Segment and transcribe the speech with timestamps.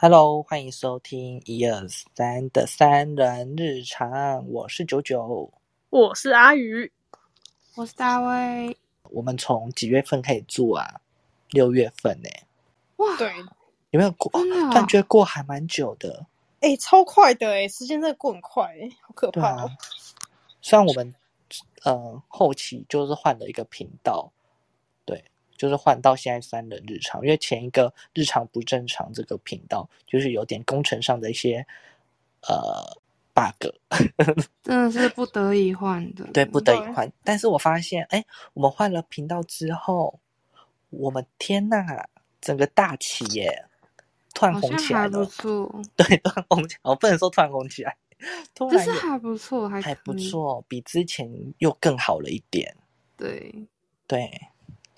[0.00, 1.84] Hello，欢迎收听一二
[2.14, 5.52] 三的三人日常，我是九九，
[5.90, 6.92] 我是阿宇，
[7.74, 8.76] 我是大卫。
[9.10, 11.00] 我们从几月份开始做啊？
[11.50, 12.30] 六月份呢、
[12.98, 13.28] 哇，对，
[13.90, 14.30] 有没有过？
[14.40, 16.24] 真的啊突然觉得过还蛮久的。
[16.60, 19.70] 哎、超快的哎、时间真的过很快哎、好可怕哦、，
[20.62, 21.12] 虽然我们
[21.82, 24.37] 呃后期就是换了一个频道，对，
[25.58, 31.66] 就是换到现在三人日常，因为前一个日常不正常这个频道就是有点工程上的一些
[32.48, 32.96] 呃
[33.34, 33.68] bug，
[34.62, 36.24] 真的是不得已换的。
[36.32, 37.12] 对，不得已对换。
[37.22, 38.24] 但是我发现，哎，
[38.54, 40.18] 我们换了频道之后，
[40.90, 41.84] 我们天呐，
[42.40, 43.66] 整个大起耶，
[44.32, 45.26] 突然红起来像还不了。
[45.26, 47.96] 错，对，突然红起来，我不能说突然红起来，
[48.54, 50.14] 突然有就是还不错，还还不。
[50.14, 52.74] 错，比之前又更好了一点。
[53.16, 53.52] 对，
[54.06, 54.30] 对，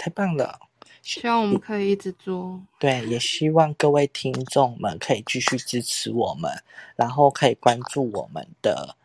[0.01, 0.59] 太棒了。
[1.03, 2.61] 希望我们可以一直做。
[2.79, 6.51] 对，也希望各位听众们可以继续支持我们，
[6.97, 8.97] 然后可以关注我们的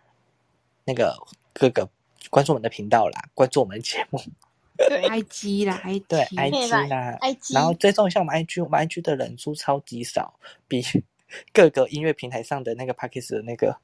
[0.86, 1.18] 那个
[1.54, 1.90] 各个
[2.30, 4.22] 关注我们的频道啦，关注我们的节目，
[4.78, 10.84] 对 IG 啦，IG 对 IG 啦，IG 然后追踪一下我们 IG，我们 IG 的人数超级少，比
[11.54, 13.78] 各个音乐平台上的那个 p a c k a g e 的那个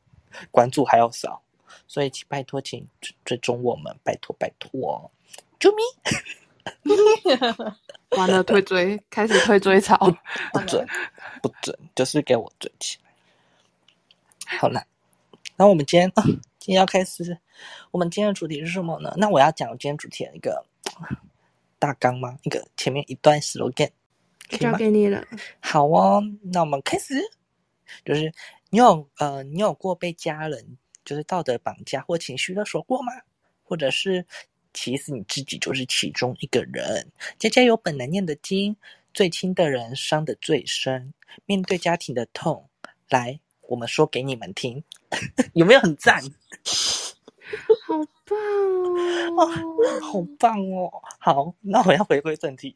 [0.51, 1.41] 关注还要少，
[1.87, 5.09] 所以请拜托，请追追踪我们，拜托拜托，
[5.59, 5.85] 救命！
[8.17, 9.97] 完了退追，开始退追潮。
[10.53, 10.85] 不准，
[11.41, 14.57] 不准，就是给我追起来。
[14.59, 14.85] 好啦，
[15.55, 16.23] 那我们今天、啊
[16.61, 17.39] 今天要开始，
[17.89, 19.11] 我们今天的主题是什么呢？
[19.17, 20.63] 那我要讲我今天主题的一个
[21.79, 22.37] 大纲吗？
[22.43, 23.89] 一个前面一段 slogan，
[24.59, 24.71] 交？
[24.75, 25.25] 给你了。
[25.59, 26.21] 好哦，
[26.53, 27.15] 那我们开始。
[28.05, 28.31] 就是
[28.69, 33.11] 你有呃，你有过被家人就是道德绑架或情绪勒索过吗？
[33.63, 34.25] 或者是
[34.73, 37.11] 其实你自己就是其中一个人？
[37.37, 38.75] 家家有本难念的经，
[39.13, 41.13] 最亲的人伤得最深。
[41.45, 42.69] 面对家庭的痛，
[43.09, 44.83] 来，我们说给你们听，
[45.53, 46.21] 有没有很赞？
[47.85, 47.95] 好
[48.25, 48.37] 棒
[49.35, 49.47] 哦！
[50.01, 50.89] 好棒哦！
[51.19, 52.73] 好，那我要回归正题。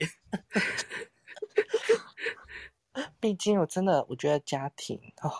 [3.20, 5.32] 毕竟我真的，我觉得家庭哦，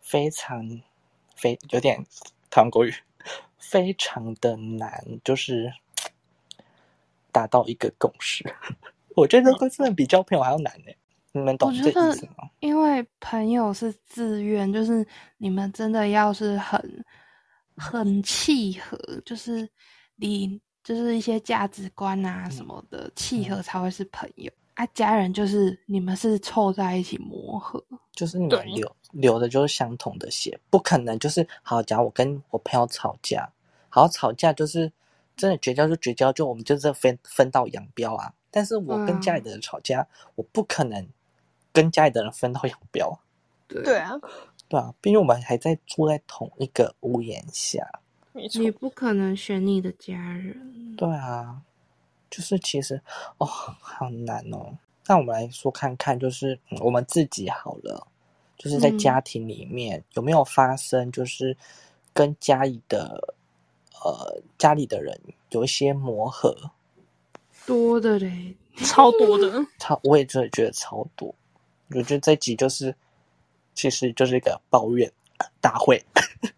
[0.00, 0.82] 非常
[1.34, 2.04] 非有点
[2.50, 2.94] 台湾国语，
[3.62, 5.72] 非常的难，就是
[7.30, 8.44] 达到一个共识。
[9.16, 10.92] 我觉得会真的比交朋友还要难呢。
[11.34, 12.50] 你们懂这我觉得意思吗？
[12.60, 15.06] 因为朋友是自愿，就是
[15.38, 17.04] 你们真的要是很
[17.76, 19.66] 很契合，就是
[20.16, 24.52] 你就是一些价值观啊什么的契合才会是朋友。
[24.74, 28.66] 啊，家人就是你们是凑在一起磨合，就是你们对
[29.12, 31.82] 流流的就是相同的血，不可能就是好。
[31.82, 33.48] 假如我跟我朋友吵架，
[33.88, 34.92] 好吵架就是
[35.36, 38.32] 真的绝交就绝交，就我们就是分分道扬镳啊。
[38.50, 41.06] 但是我跟家里的人吵架，我不可能
[41.72, 43.16] 跟家里的人分道扬镳啊，
[43.66, 44.12] 对对，啊，
[44.68, 48.00] 对啊，毕竟我们还在住在同一个屋檐下，
[48.32, 50.94] 你，不可能选你的家人。
[50.96, 51.62] 对啊，
[52.30, 53.00] 就是其实
[53.38, 54.76] 哦，好难哦。
[55.06, 58.06] 那我们来说看看，就是、嗯我们自己好了，
[58.62, 61.56] 就是在嗯家庭里面、有没有发生，就是
[62.12, 63.34] 跟家里的
[64.04, 66.56] 呃家里的人有一些磨合，
[67.66, 68.54] 多的嘞，
[68.86, 71.34] 超多的，超我也真的觉得超多。
[71.90, 72.94] 我觉得这集就是
[73.74, 75.12] 其实就是一个抱怨
[75.60, 76.00] 大会，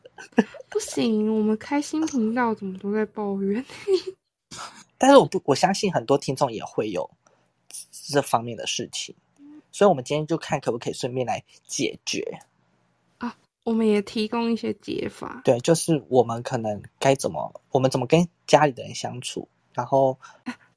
[0.68, 3.64] 不行，我们开新频道怎么都在抱怨？
[4.98, 7.10] 但是我不我相信很多听众也会有
[8.08, 9.14] 这方面的事情，
[9.74, 12.38] 所以我们今天就看可不可以顺便来解决
[13.18, 13.36] 啊。
[13.64, 15.42] 我们也提供一些解法。
[15.44, 20.16] 对，就是我们可能该怎么，我们怎么跟家里的人相处，然后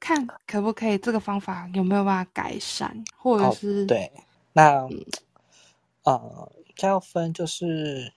[0.00, 4.10] 看可不可以这个方法有没有办法改善，或者哦是、对，
[4.52, 4.88] 那
[6.02, 8.12] 呃，这要分就是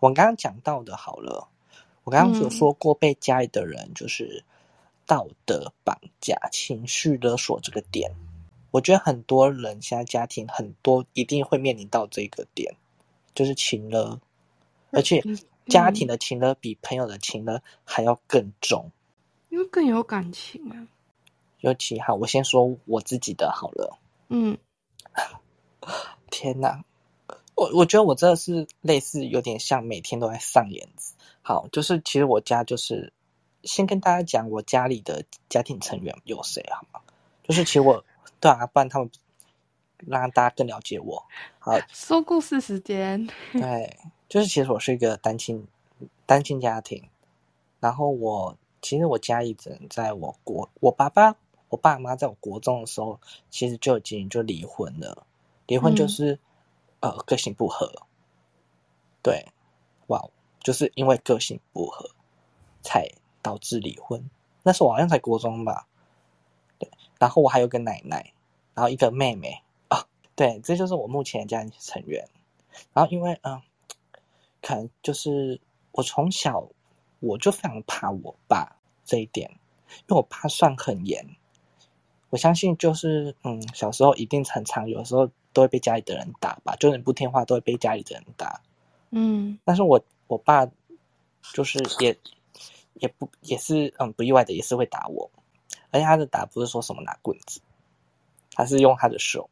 [0.00, 1.46] 我刚刚讲到的，好了，
[2.02, 4.42] 我刚刚有嗯说过被家里的人就是
[5.06, 8.10] 道德绑架、情绪勒索这个点，
[8.72, 12.74] 我觉得很多人现在家庭很多一定会面临到这个点，
[13.34, 14.18] 就是情勒，
[14.90, 18.90] 而且嗯家庭的情勒比朋友的情勒还要更重。
[19.50, 20.88] 因为更有感情啊。
[21.60, 23.98] 尤其好，我先说我自己的好了。
[24.30, 24.58] 嗯，
[26.30, 26.82] 天哪，
[27.54, 30.88] 我我觉得我这个是类似有点像每天都在上演。
[31.42, 33.12] 好，就是其实我家就是
[33.62, 37.00] 先跟大家讲我家里的家庭成员有谁好吗？
[37.44, 38.04] 就是其实我
[38.42, 39.08] 对啊，不然他们
[39.98, 41.24] 让大家更了解我。
[41.60, 43.26] 好，说故事时间。
[43.52, 43.96] 对，
[44.28, 45.66] 就是其实我是一个单亲
[46.26, 47.08] 单亲家庭，
[47.80, 51.36] 然后我其实我家一直在我国，我爸爸
[51.68, 55.26] 我爸妈在我国中的时候，其实就已经就离婚了。
[55.66, 56.38] 离婚就是。
[57.04, 58.06] 呃，个性不合，
[59.24, 59.44] 对，
[60.06, 60.24] 哇，
[60.60, 62.08] 就是因为个性不合，
[62.80, 63.08] 才
[63.42, 64.30] 导致离婚。
[64.62, 65.88] 那时候我好像才国中吧，
[66.78, 66.88] 对。
[67.22, 68.32] 然后我还有个奶奶，
[68.74, 70.04] 然后一个妹妹啊，
[70.34, 72.28] 对，这就是我目前的家庭成员。
[72.92, 73.62] 然后因为嗯，
[74.60, 75.60] 可能就是
[75.92, 76.66] 我从小
[77.20, 79.48] 我就非常怕我爸这一点，
[80.08, 81.24] 因为我爸算很严。
[82.30, 85.30] 我相信就是嗯，小时候一定常常有时候。
[85.54, 88.62] 都会被家里的人打吧，就是你不听话都会被家里的人打。
[89.10, 90.66] 嗯，但是我我爸
[91.52, 92.16] 就是也
[92.94, 95.30] 也不也是嗯不意外的也是会打我，
[95.92, 97.60] 而且他的打不是说什么拿棍子，
[98.50, 99.48] 他是用他的手，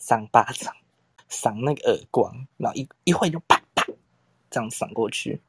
[0.00, 0.74] 扇巴掌，
[1.28, 3.86] 扇那个耳光，然后一一会就啪啪
[4.50, 5.40] 这样扇过去。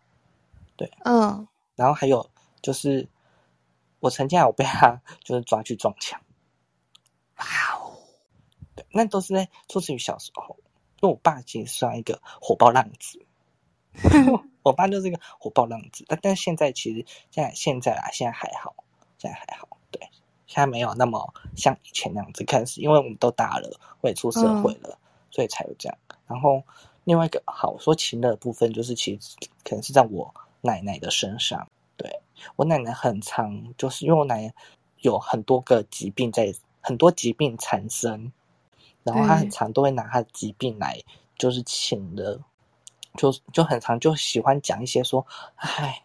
[0.75, 2.29] 对，嗯，然后还有
[2.61, 3.07] 就是
[3.99, 6.21] 我曾经有被他就是抓去撞墙。
[7.37, 7.45] 哇
[7.79, 7.97] 哦！
[8.75, 10.57] 对，那都是在出自于小时候，
[11.01, 13.25] 因为我爸其实算一个火爆浪子，
[14.63, 16.05] 我爸就是一个火爆浪子。
[16.07, 18.82] 但但现在其实现在现在啊，现在还好，
[19.23, 19.65] 现在还好。
[19.89, 20.01] 对，
[20.47, 22.43] 现在没有那么像以前那样子。
[22.43, 24.97] 开始，因为我们都大了，我也出社会了，
[25.31, 25.97] 所以才有这样。
[26.27, 26.61] 然后
[27.05, 31.65] 另外一个好说情的部分，就是其实可能是在我奶奶的身上。
[31.95, 32.19] 对
[32.57, 34.53] 我奶奶很长，就是因为我奶奶
[34.99, 38.33] 有很多个疾病在，很多疾病产生。
[39.03, 40.99] 然后她很常都会拿她的疾病来，
[41.37, 42.39] 就是请的，
[43.17, 45.25] 就就很常就喜欢讲一些说，
[45.55, 46.02] 唉，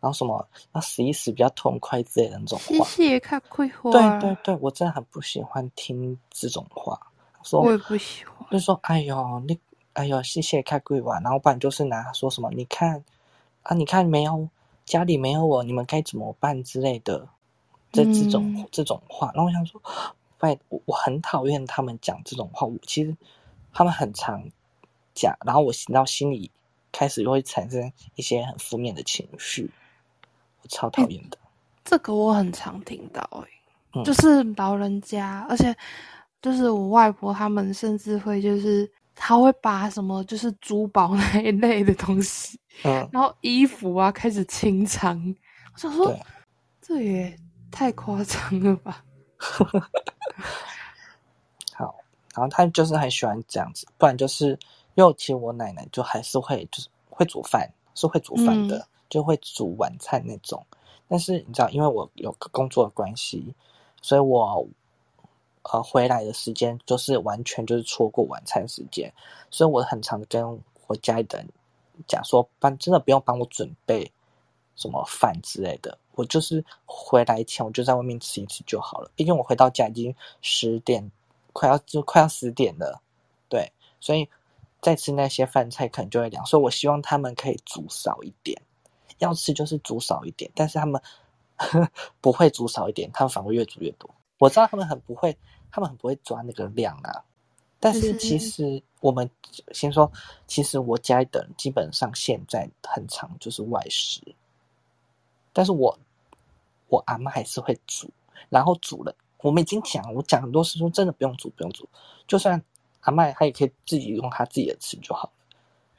[0.00, 2.84] 然后什么要死一死比较痛快之类的那种话。
[2.84, 3.90] 谢谢看桂花。
[3.90, 7.00] 对对对，我真的很不喜欢听这种话。
[7.42, 8.48] 说我也不喜欢。
[8.50, 9.58] 就说哎呦你
[9.92, 13.04] 哎呦谢谢看桂花，然后不然就是拿说什么你看
[13.62, 14.48] 啊你看没有
[14.84, 17.28] 家里没有我你们该怎么办之类的，
[17.92, 19.80] 这这种这种话，然后我想说。
[20.68, 22.64] 我我很讨厌他们讲这种话。
[22.64, 23.16] 我其实
[23.72, 24.40] 他们很常
[25.12, 26.48] 讲，然后我到心里
[26.92, 29.68] 开始又会产生一些很负面的情绪，
[30.62, 31.38] 我超讨厌的。
[31.84, 33.22] 这个我很常听到，
[33.92, 35.74] 哎，就是老人家，而且
[36.42, 45.34] 就是我外婆他们甚至会就是他会把什么就是珠宝那一类的东西，嗯，然后衣服啊开始清仓。
[45.72, 46.14] 我想说，
[46.82, 47.34] 这也
[47.70, 49.02] 太夸张了吧。
[51.74, 51.94] 好，
[52.34, 54.58] 然后他就是很喜欢这样子，不然就是
[54.94, 60.64] 因为其实我奶奶就还是会就是会煮饭，是会煮饭的，就会煮晚餐那种。
[61.08, 63.54] 但是你知道，因为我有个工作的关系，
[64.02, 64.66] 所以我
[65.62, 69.12] 呃回来的时间就是完全就是错过晚餐时间，
[69.50, 71.48] 所以我很常跟我家里人
[72.06, 74.10] 讲说，帮真的不用帮我准备
[74.76, 75.98] 什么饭之类的。
[76.14, 79.10] 我就是回来前，我就在外面吃一次就好了。
[79.14, 81.10] 毕竟我回到家已经十点，
[81.52, 83.00] 快要就快要十点了，
[83.48, 84.28] 对，所以
[84.82, 86.44] 再吃那些饭菜可能就会凉。
[86.44, 88.60] 所以我希望他们可以煮少一点，
[89.18, 90.50] 要吃就是煮少一点。
[90.54, 91.00] 但是他们
[92.20, 94.08] 不会煮少一点，他们反而越煮越多。
[94.38, 95.36] 我知道他们很不会，
[95.70, 97.24] 他们很不会抓那个量啊。
[97.80, 99.30] 但是其实我们
[99.72, 100.10] 先说，
[100.46, 104.20] 其实我家的人基本上现在很长就是外食，
[105.52, 105.98] 但是我。
[106.90, 108.10] 我阿妈还是会煮，
[108.48, 111.86] 然后煮了，我们已经讲，我讲很多次说真的不用煮，不用煮，
[112.26, 112.58] 就算
[113.00, 115.32] 阿妈她也可以自己用她自己的吃就好了，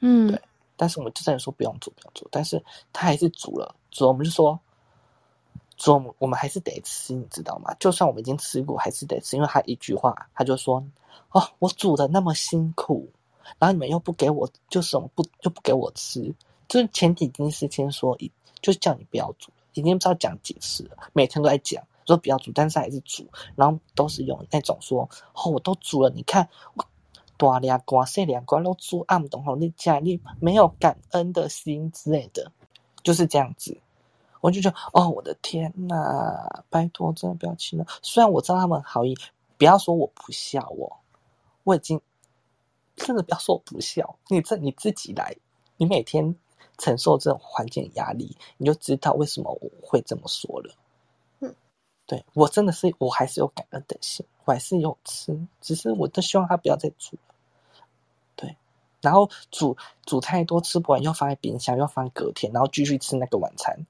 [0.00, 0.42] 嗯，对。
[0.80, 4.58] 但是我们就真的说不用煮，不用煮，但是他还是煮了，煮我们就说，
[5.76, 7.74] 煮我们还是得吃，你知道吗？
[7.78, 10.82] 就算我们已经吃过，还是得吃，因为他一句话，他就说，
[11.32, 13.06] 哦，我煮的那么辛苦，
[13.58, 16.34] 然后你们又不给我，就什么不就不给我吃，
[16.66, 18.32] 就是前提已经是先说一，
[18.62, 19.52] 就是叫你不要煮。
[19.74, 26.48] 已经不知道讲几次了，每天都在讲，说不要煮，但是还是煮，然后都是用那种说，哦，我都煮了，你看
[27.48, 32.52] 大两瓜、小两瓜都煮，暗懂吼，你家里没有感恩的心之类的，
[33.02, 33.80] 就是这样子，
[34.42, 37.86] 我就觉得，哦，我的天呐，拜托，真的不要气了。
[38.02, 39.16] 虽然我知道他们好意，
[39.56, 40.98] 不要说我不孝哦，
[41.64, 42.00] 我已经
[42.96, 45.34] 真的不要说我不孝，你这你自己来，
[45.78, 46.36] 你每天。
[46.78, 50.74] 承受这种环境压力，你就知道为什么我会这么说了。
[51.40, 51.54] 嗯，
[52.06, 57.29] 对我真的是，我还是有感恩的心，我还是有吃，只是我都希望他不要再煮了。
[59.00, 63.86] 然后煮煮太多吃不完，又放在冰箱，又放隔天，然后继续吃那个晚餐，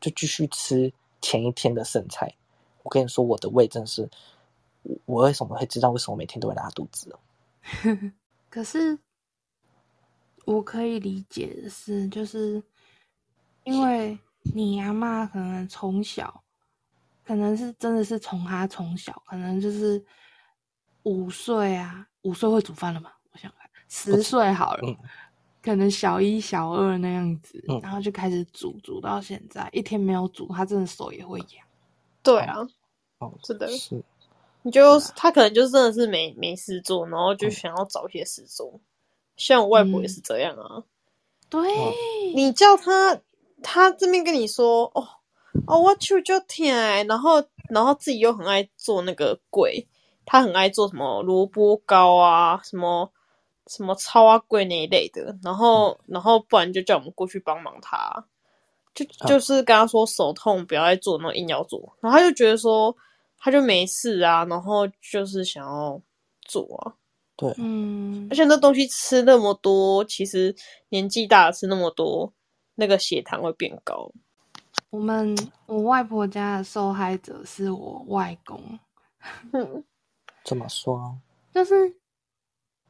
[0.00, 2.34] 就继续吃前一天的剩菜。
[2.82, 4.08] 我跟你说，我的胃真是，
[4.82, 7.18] 我我为什么会知道为什么每天都会拉肚子？
[8.50, 8.98] 可是
[10.44, 12.62] 我可以理解的是，就是
[13.64, 16.44] 因为你阿妈可能从小，
[17.24, 20.04] 可能是真的是从她从小，可能就是
[21.04, 23.10] 五岁啊，五岁会煮饭了吗？
[23.32, 23.63] 我想看，
[23.94, 24.96] 十岁好了，嗯。
[25.62, 27.80] 可能小一、小二那样子，嗯。
[27.80, 31.66] 然后就开始煮，煮到现在，一天没有煮，他真的手也会痒。
[32.22, 32.56] 对啊，
[33.18, 33.68] 哦，是的。
[33.68, 34.02] 是，
[34.62, 38.80] 你就他可能就真的是没没事做，然后就想要找些事做。
[39.36, 40.84] 像我外婆也是这样啊，
[41.48, 41.62] 对，
[42.34, 43.20] 你叫他，
[43.62, 45.08] 他这边跟你说，哦
[45.66, 49.88] 哦，我去就甜，然后然后自己又很爱做那个鬼，
[50.26, 53.10] 他很爱做什么萝卜糕啊，什么
[53.66, 58.24] 什么超啊贵那一类的，然后然后不然就叫我们过去帮忙他，
[58.94, 62.94] 就嗯就是跟他说手痛不要再做那种硬要做，然后他就觉得说
[63.38, 66.00] 他就没事啊，然后就是想要
[66.42, 66.94] 做啊，
[67.36, 68.26] 对，嗯。
[68.30, 70.54] 而，且那东西吃那么多，其实
[70.88, 72.32] 年纪大了吃那么多，
[72.74, 74.10] 那个血糖会变高。
[74.90, 78.78] 我们我外婆家的受害者是我外公，
[79.52, 79.84] 嗯，
[80.44, 81.18] 这么说，
[81.52, 81.96] 就是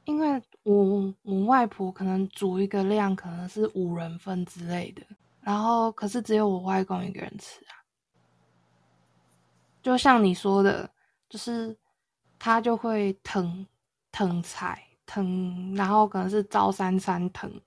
[0.05, 5.03] 因为我我外婆可能煮一个量可能是五人份之类的，
[5.41, 7.73] 然后可是只有我外公一个人吃啊。
[9.83, 10.89] 就像你说的，
[11.29, 11.77] 就是
[12.39, 13.67] 他就会疼
[14.13, 17.61] 疼菜疼，然后可能是照三餐腾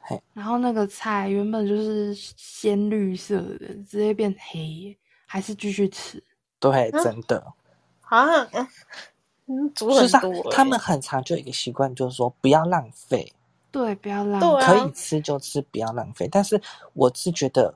[0.00, 6.22] 嘿，然后那个菜原本就是鲜绿色的，直接变黑，还是继续吃。
[6.58, 7.54] 对，嗯真的。
[8.02, 8.26] 啊，
[9.52, 13.30] 嗯，煮事实上很多、欸，他们很常就有一个习惯，就是说不要浪费，
[13.70, 16.26] 对，不要浪对啊可以吃就吃，不要浪费。
[16.32, 16.58] 但是
[16.94, 17.74] 我是觉得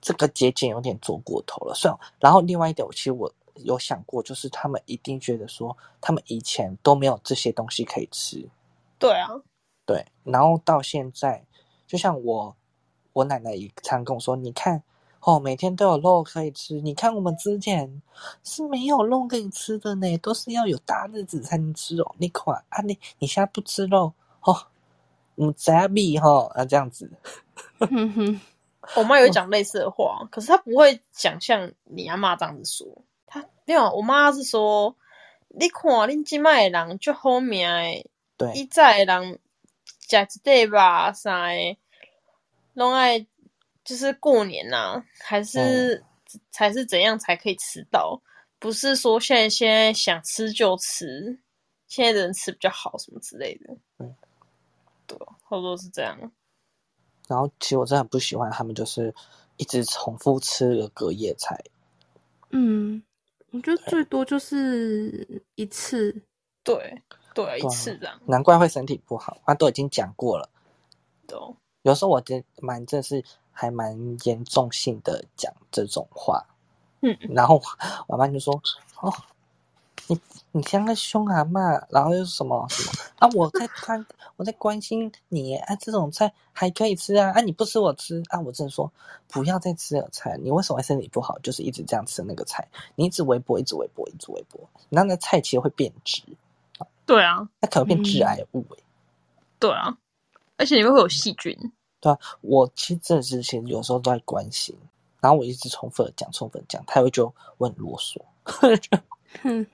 [0.00, 1.74] 这个节俭有点做过头了。
[1.74, 8.48] 算，然后另外一点，我其实我有想过，就是他们一定觉得说，他们以前都没有这些东西可以吃，
[8.98, 9.28] 对啊，
[9.84, 11.44] 对，然后到现在，
[11.86, 12.56] 就像我
[13.12, 14.82] 我奶奶也常跟我说，你看。
[15.24, 16.80] 哦，每天都有肉可以吃。
[16.80, 18.02] 你看我们之前
[18.42, 22.14] 是没有肉可以吃的呢，都是要有大日子才能吃哦。
[22.18, 24.66] 你看啊你，你现在不吃肉哦，
[25.36, 27.08] 我们杂米哈啊这样子。
[27.78, 28.40] 哼哼，
[28.96, 32.86] 我妈有讲类似的话，可是她不会讲像你阿妈这样子说。
[33.24, 34.96] 她没有，我妈是说，
[35.50, 39.38] 你看恁即摆的人就好命诶，对以前的人
[40.00, 40.78] 食一顿肉
[41.14, 41.78] 啥的，
[42.74, 43.24] 拢爱
[43.84, 46.02] 就是过年呐、还是、
[46.50, 48.20] 才是怎样才可以吃到？
[48.58, 51.36] 不是说现在现在想吃就吃，
[51.88, 53.76] 现在的人吃比较好什么之类的。
[53.98, 54.14] 嗯，
[55.06, 56.16] 对，差不多是这样。
[57.28, 59.12] 然后其实我真的很不喜欢他们，就是
[59.56, 61.58] 一直重复吃个隔夜菜。
[62.50, 63.02] 嗯，
[63.50, 66.14] 我觉得最多就是一次。
[66.62, 67.02] 对
[67.34, 68.20] 对，一次这样。
[68.26, 70.48] 难怪会身体不好，他都已经讲过了。
[71.26, 71.36] 对，
[71.82, 76.44] 有时候我真蛮真是还蛮严重性的讲这种话，
[77.00, 77.60] 嗯， 然后
[78.06, 78.60] 我妈就说
[79.00, 79.12] ：“哦，
[80.08, 83.28] 你你这样在凶阿妈，然后又什么什么啊？
[83.34, 84.04] 我在关
[84.36, 88.90] 我在关心你啊，这种菜还可以吃啊，啊你不吃我吃啊，我真的说
[89.28, 91.38] 不要再吃了菜，你为什么会身体不好？
[91.38, 92.66] 就是一直这样吃那个菜，
[92.96, 96.22] 你一直微波，一直微波，一直微波，那那菜其实会变质，
[97.06, 98.82] 对啊，那可能变致癌物诶、
[99.58, 99.96] 对啊，
[100.56, 101.56] 而且里面会有细菌。
[102.02, 104.76] 对啊，我其实这之前有时候都在关心，
[105.20, 108.20] 然后我一直重复的讲，重复的讲，他会觉得我很啰嗦。
[109.40, 109.66] 哼，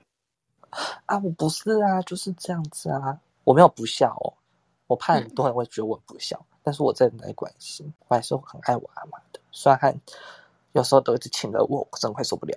[1.07, 4.31] 啊，我不是啊，就是这样子啊，我没有不孝哦，
[4.85, 9.91] 我怕很多人会觉得我很不孝，但是我真的在关心，我还是很爱我阿妈的，虽然她
[10.73, 12.55] 有时候都一直请了我，我真的快受不了，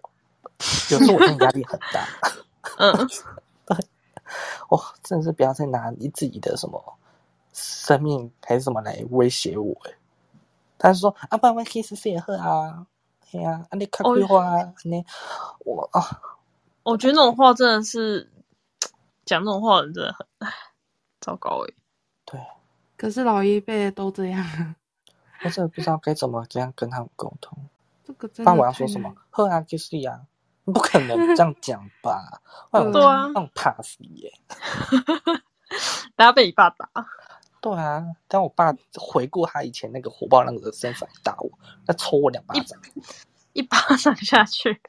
[0.91, 2.07] 有时候我真的压力很大，
[2.77, 2.93] 嗯，
[4.69, 6.99] 哦，真的是不要再拿你自己的什么
[7.53, 9.93] 生命还是什么来威胁我哎。
[10.79, 12.87] 他说啊，不然我可以试试也喝啊，
[13.33, 15.05] 哎呀、啊，你看规划啊，你
[15.61, 16.21] 我啊，
[16.83, 18.31] 我觉得那种话真的是
[19.25, 20.53] 讲这种话的人真的很
[21.21, 21.75] 糟糕欸。
[22.25, 22.41] 对
[22.97, 24.75] 可是老一辈都这样啊，
[25.45, 27.57] 我真的不知道该怎么这样跟他们沟通。
[28.05, 28.51] 这个真的。
[28.51, 29.15] 不然我要说什么？？
[29.31, 30.21] 喝啊，就是呀、
[30.65, 32.43] 不可能这样讲吧？
[32.73, 34.33] 我对啊那种怕死耶。
[36.17, 36.89] 大家被你爸打，
[37.63, 41.49] 对啊，但我爸回顾他以前那个火爆那个身份打我，
[41.87, 42.79] 他抽我两巴掌。
[43.53, 44.81] 一巴掌下去。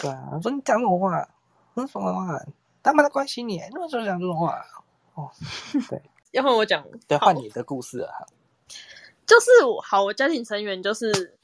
[0.00, 1.28] 对啊，我说你讲这种话，
[1.74, 2.38] 说什么话？
[2.82, 4.60] 他们在关心你，你为什么讲这种话？
[5.14, 5.30] 哦，
[5.88, 6.02] 对，
[6.32, 8.12] 要换我讲，对，好换你的故事啊。
[9.24, 11.38] 就是我好，我家庭成员就是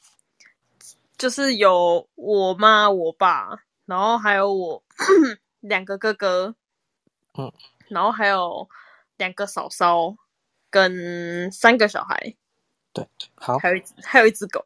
[1.16, 4.82] 就是有我妈、我爸，然后还有我
[5.60, 6.56] 两个哥哥，
[7.38, 7.52] 嗯，
[7.88, 8.68] 然后还有
[9.18, 10.16] 两个嫂嫂
[10.70, 12.34] 跟三个小孩，
[12.92, 14.64] 对，好，还有一只还有一只狗。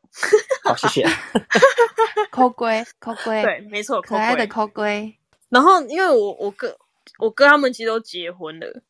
[0.64, 1.06] 好，谢谢。
[2.30, 5.14] 抠龟，抠龟，对，没错，可爱的口抠龟。
[5.49, 6.78] 然后因为我我哥
[7.18, 8.82] 我哥他们其实都结婚了，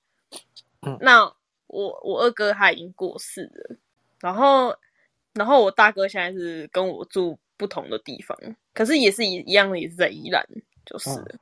[0.83, 1.25] 嗯那
[1.66, 3.76] 我我二哥他已经过世了，
[4.21, 4.76] 然后
[5.33, 8.38] 然后我大哥现在是跟我住不同的地方，
[8.75, 10.47] 可是也是一一样的，也是在宜兰，
[10.87, 11.38] 就是、嗯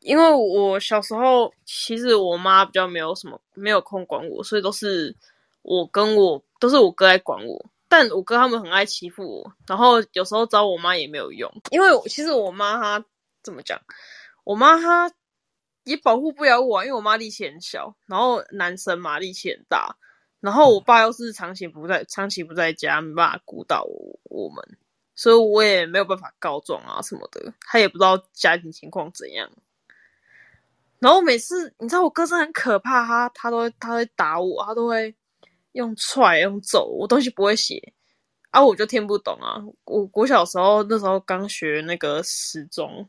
[0.00, 5.14] 因为我小时候其实我妈比较没有什么没有空管我，所以都是
[5.62, 7.70] 我跟我都是我哥在管我。
[7.86, 13.04] 但我哥他们很爱欺负我，然后有时候找我妈也没有用，因为其实我妈她
[13.40, 13.80] 怎么讲，
[14.42, 15.12] 我妈她
[15.84, 19.96] 也保护不了我、啊，因为我妈力气很小，然后男生嘛力气很大，
[20.40, 24.76] 然后我爸又是长期不在，长期不在家，没办法顾到我我们，
[25.14, 29.48] 所以我也没有办法告状啊什么的，他也不知道家庭情况怎样。
[30.98, 35.14] 然后每次你知道我哥真的很可怕，他他都会他会打我，他都会
[35.72, 37.92] 用踹用揍，我东西不会写
[38.50, 39.60] 啊，我就听不懂啊。
[39.84, 43.08] 我我小时候那时候刚学那个时钟，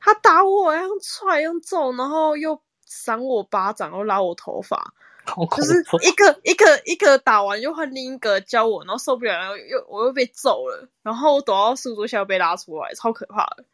[0.00, 4.94] 他打我用踹用揍，然后又扇我巴掌，又拉我头发，
[5.56, 13.64] 就是一个一个一个打完又换另一个教我，然后受不了，然后又我又被揍了，然后我躲到书桌下被拉出来，超可怕的。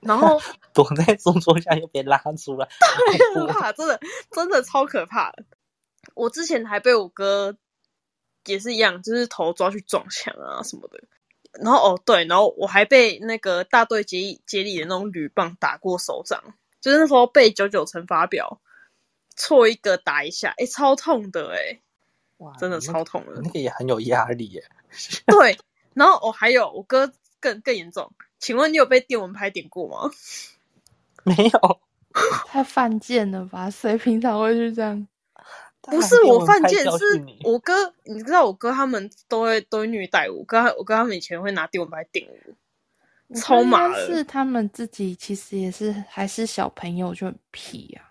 [0.00, 0.40] 然后
[0.72, 4.00] 躲在书桌下又被拉出来， 太可怕， 真的
[4.30, 5.44] 真的超可怕的。
[6.14, 7.56] 我之前还被我哥
[8.46, 11.02] 也是一样，就是头抓去撞墙啊什么的。
[11.60, 16.42] 然后哦对，然后我还被那个大队接接力的那种铝棒打过手掌，
[16.80, 18.60] 就是那时候背九九乘法表
[19.34, 21.80] 错一个打一下，哎，超痛的哎，
[22.36, 23.40] 哇，真的超痛的。
[23.42, 24.64] 那个也很有压力耶。
[25.26, 25.58] 对，
[25.94, 30.10] 然后哦还有我哥更更严重，请问你有被电蚊拍点过吗？
[31.24, 31.80] 没有，
[32.46, 33.70] 太犯贱了吧？
[33.70, 35.06] 谁平常会去这样？
[35.82, 42.28] 不是我犯贱，是我哥，你知道我哥他们都会都会虐待我，哥他我哥他们以前会拿电蚊拍顶
[43.28, 48.02] 我，超麻的是他们自己其实也是还是小朋友就很皮呀、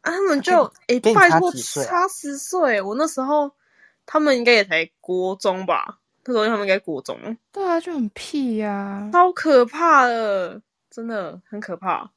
[0.00, 3.52] 啊，他们就诶、跟你差拜托几岁啊差十岁，我那时候
[4.06, 5.98] 他们应该也才国中吧，
[6.32, 7.18] 那时候他们应该国中，
[7.52, 12.10] 对啊，就很屁呀、超可怕的，真的很可怕，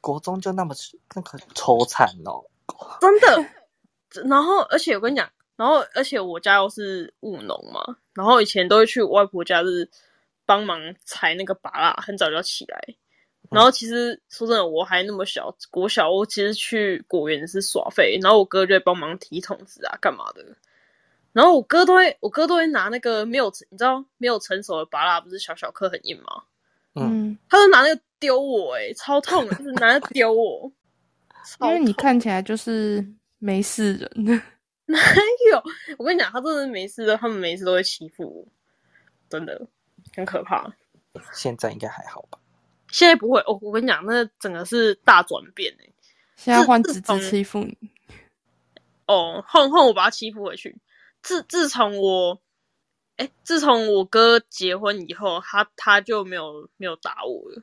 [0.00, 0.74] 国中就那么
[1.14, 2.44] 那个抽惨哦。
[3.00, 3.44] 真的。
[4.24, 9.88] 然后，而且我跟你讲，然后而且我家又是务农嘛，然后以前都会去外婆家，就是
[10.44, 12.82] 帮忙采那个拔蜡，很早就要起来。
[13.50, 20.44] 然后其实说真的，我还那么小，国小我其实去果园是耍废，然后我哥就会帮忙提桶子啊，干嘛的。
[21.32, 26.42] 然后我哥都会，我哥都会拿那个没有，你知道没有成熟的芭拉不是小小颗很硬吗？
[26.94, 30.70] 嗯，他就拿那个丢我、欸，超痛的，就是拿那个丢我。
[31.60, 33.04] 因为你看起来就是
[33.38, 34.42] 没事人，
[34.86, 34.98] 哪
[35.50, 35.62] 有？
[35.98, 38.46] 我跟你讲，他真的没事的，他们每次都会欺负我，
[39.28, 39.66] 真的
[40.14, 40.70] 很可怕。
[41.32, 42.38] 现在应该还好吧？
[42.90, 45.88] 现在不会哦，我跟你讲，那整个是大转变哎。
[46.36, 47.76] 现在换子自从子欺负你，
[49.06, 50.76] 哦，换换我把他欺负回去。
[51.22, 52.40] 自自从我，
[53.16, 57.62] 哎，自从我哥结婚以后，他他就没有没有打我了，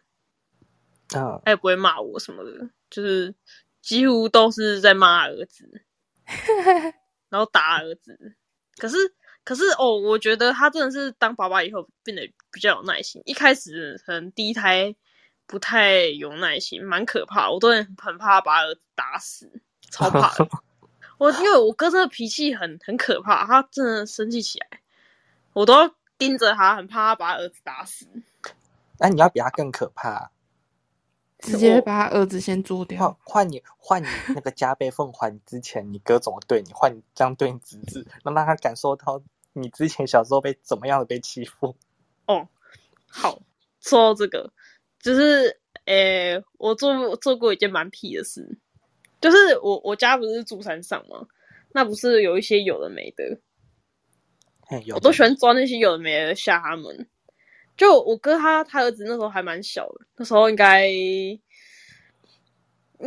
[1.20, 3.34] 啊，他也不会骂我什么的，就是
[3.82, 5.82] 几乎都是在骂儿子，
[7.30, 8.36] 然后打儿子。
[8.78, 8.96] 可是
[9.44, 13.22] 可是哦，我觉得他真的是当爸爸以后变得比较有耐心。
[13.26, 14.96] 一开始可能第一胎
[15.48, 19.50] 不太有耐心，蛮可怕，我都很很怕把儿子打死，
[19.90, 20.48] 超怕的。
[21.18, 24.82] 我因为我哥真的脾气很很可怕，他真的生气起来，
[25.54, 28.06] 我都要盯着他，很怕他把儿子打死。
[29.00, 30.32] 那你要比他更可怕，
[31.40, 33.18] 直接把他儿子先做掉。
[33.24, 39.22] 换你换你那个加倍奉还之前，你哥怎么对你，换你这样对你侄子，能让他感受到
[39.54, 41.76] 你之前小时候被怎么样的被欺负。
[42.26, 42.48] 哦，
[43.08, 43.40] 好，
[43.80, 44.52] 说到这个，
[45.00, 48.58] 就是诶、我做做过一件蛮屁的事，
[49.22, 51.28] 就是我我家不是住山上吗？
[51.74, 53.40] 那不是有一些有的没的，
[54.96, 57.08] 我都喜欢抓那些有的没的吓他们。
[57.76, 61.44] 就我哥他他儿子那时候还蛮小的，那时候应该应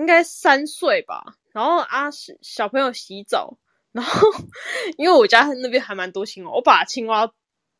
[0.06, 1.36] 该三岁吧。
[1.52, 3.58] 然后啊，小小朋友洗澡，
[3.90, 4.28] 然后
[4.96, 7.32] 因为我家那边还蛮多青蛙，我把青蛙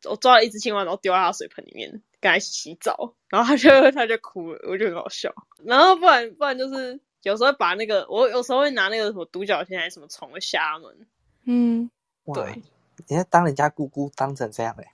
[0.03, 5.33] 我抓了一只青蛙，然后丢在他水盆里面，跟他一起洗澡，然后他就他就哭了，我就很好笑。
[5.63, 11.07] 然后不然不然就是有时候把那个我有时候会拿那个什么独角仙还是什么虫吓他们。
[11.45, 11.89] 嗯，
[12.33, 12.61] 对，
[13.07, 14.93] 你在当人家姑姑当成这样哎、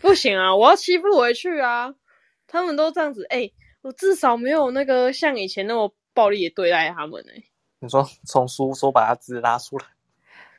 [0.00, 1.94] 不行啊， 我要欺负回去啊！
[2.46, 3.50] 他们都这样子，哎、
[3.82, 7.42] 我至少没有那个像以前那么暴力的对待他们哎、
[7.80, 9.84] 你说从书说把他字拉出来，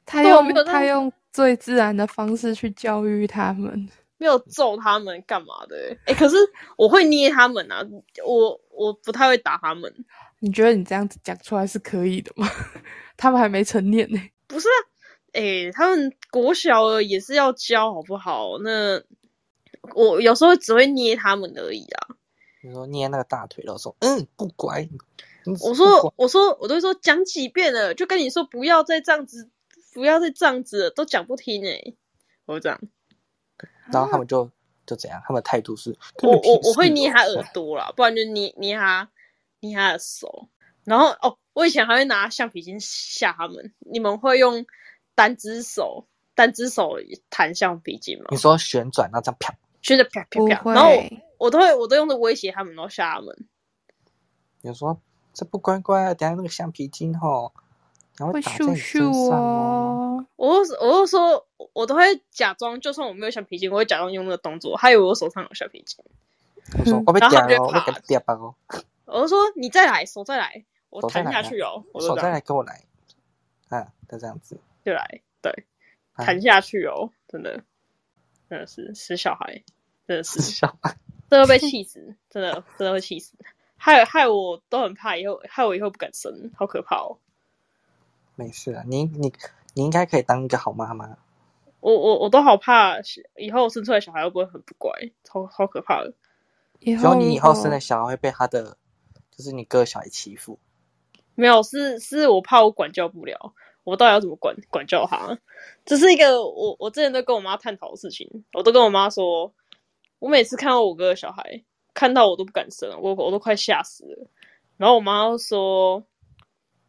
[0.06, 3.90] 他用有他用最自然的方式去教育他们。
[4.18, 5.98] 没有揍他们干嘛的、欸？
[6.08, 6.36] 哎、可是
[6.76, 7.82] 我会捏他们啊，
[8.26, 10.06] 我我不太会打他们。
[10.40, 12.48] 你觉得你这样子讲出来是可以的吗？
[13.18, 14.20] 他们还没成年呢。
[14.48, 14.80] 不是啊，
[15.34, 18.58] 哎、他们国小了也是要教好不好？
[18.64, 19.02] 那
[19.94, 22.16] 我有时候只会捏他们而已啊。
[22.62, 24.90] 你说捏那个大腿，然后说嗯不乖，
[25.62, 29.50] 我说我说我都说讲几遍了，就跟你说不要再这样子，
[29.94, 31.94] 不要再这样子了，都讲不听哎、
[32.46, 32.80] 我会这样。
[33.92, 34.50] 然后他们就
[34.86, 39.10] 就怎样，他们的态度是我我我会哦捏他耳朵啦，不然就捏捏他
[39.62, 40.50] 捏他的手。
[40.86, 43.74] 然后哦，我以前还会拿橡皮筋吓他们。
[43.80, 44.66] 你们会用
[45.16, 46.98] 单只手单只手
[47.30, 48.38] 弹橡皮筋吗你？
[48.38, 53.48] 说旋转，然后这样啪，旋着啪啪啪，然后我，我都会我都用着威胁他们，然后吓他们。
[54.62, 55.00] 你说
[55.34, 57.54] 这不乖乖啊，等下那个橡皮筋吼，
[58.18, 59.36] 然后会打在你咻身上咻哦。
[59.36, 60.26] 哦。
[60.36, 66.04] 我就我就说，我都会假装，就算我没有橡皮筋，我会假装用那个动作，还以为我手上有橡皮筋。
[66.08, 66.16] 嗯
[66.78, 68.54] 我说我被然后他点哦，我会给点吧哦，
[69.12, 72.84] 我就说你再来，手再来，我弹手再来啊下去哦，手再来给我来，
[73.70, 75.66] 啊，就这样子，就来，对，
[76.14, 77.64] 啊弹下去哦，真的，
[78.50, 79.64] 真的是死小孩，
[80.08, 80.96] 真的是，小孩
[81.30, 83.36] 真的会被气死，真的真的会气死，
[83.78, 87.18] 害害我都很怕以后，害我以后不敢生，好可怕哦。
[88.36, 89.34] 没事啊，你你
[89.74, 91.18] 你应该可以当一个好妈妈。
[91.82, 92.98] 我我我都好怕，
[93.38, 94.92] 以后生出来小孩会不会很不乖，
[95.24, 96.14] 超超可怕的。
[96.80, 98.78] 以后只有你以后生的小孩会被他的，就
[99.44, 100.60] 是你哥小孩欺负。
[101.36, 103.54] 没有，是是我怕我管教不了，
[103.86, 105.40] 我到底要怎么管管教他？
[105.86, 109.54] 这是一个我我之前都跟我妈探讨的事情，我都跟我妈说，
[110.20, 114.28] 我每次看到我哥的小孩，看到我都不敢生，我我都快吓死了。
[114.76, 116.04] 然后我妈说，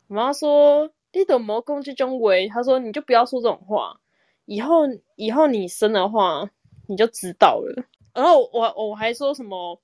[0.09, 2.49] 我妈说你怎么攻击中维？
[2.49, 4.01] 她说你就不要说这种话，
[4.47, 4.81] 以后
[5.15, 6.51] 以后你生的话
[6.89, 7.85] 你就知道了。
[8.13, 9.81] 然后我我还说什么？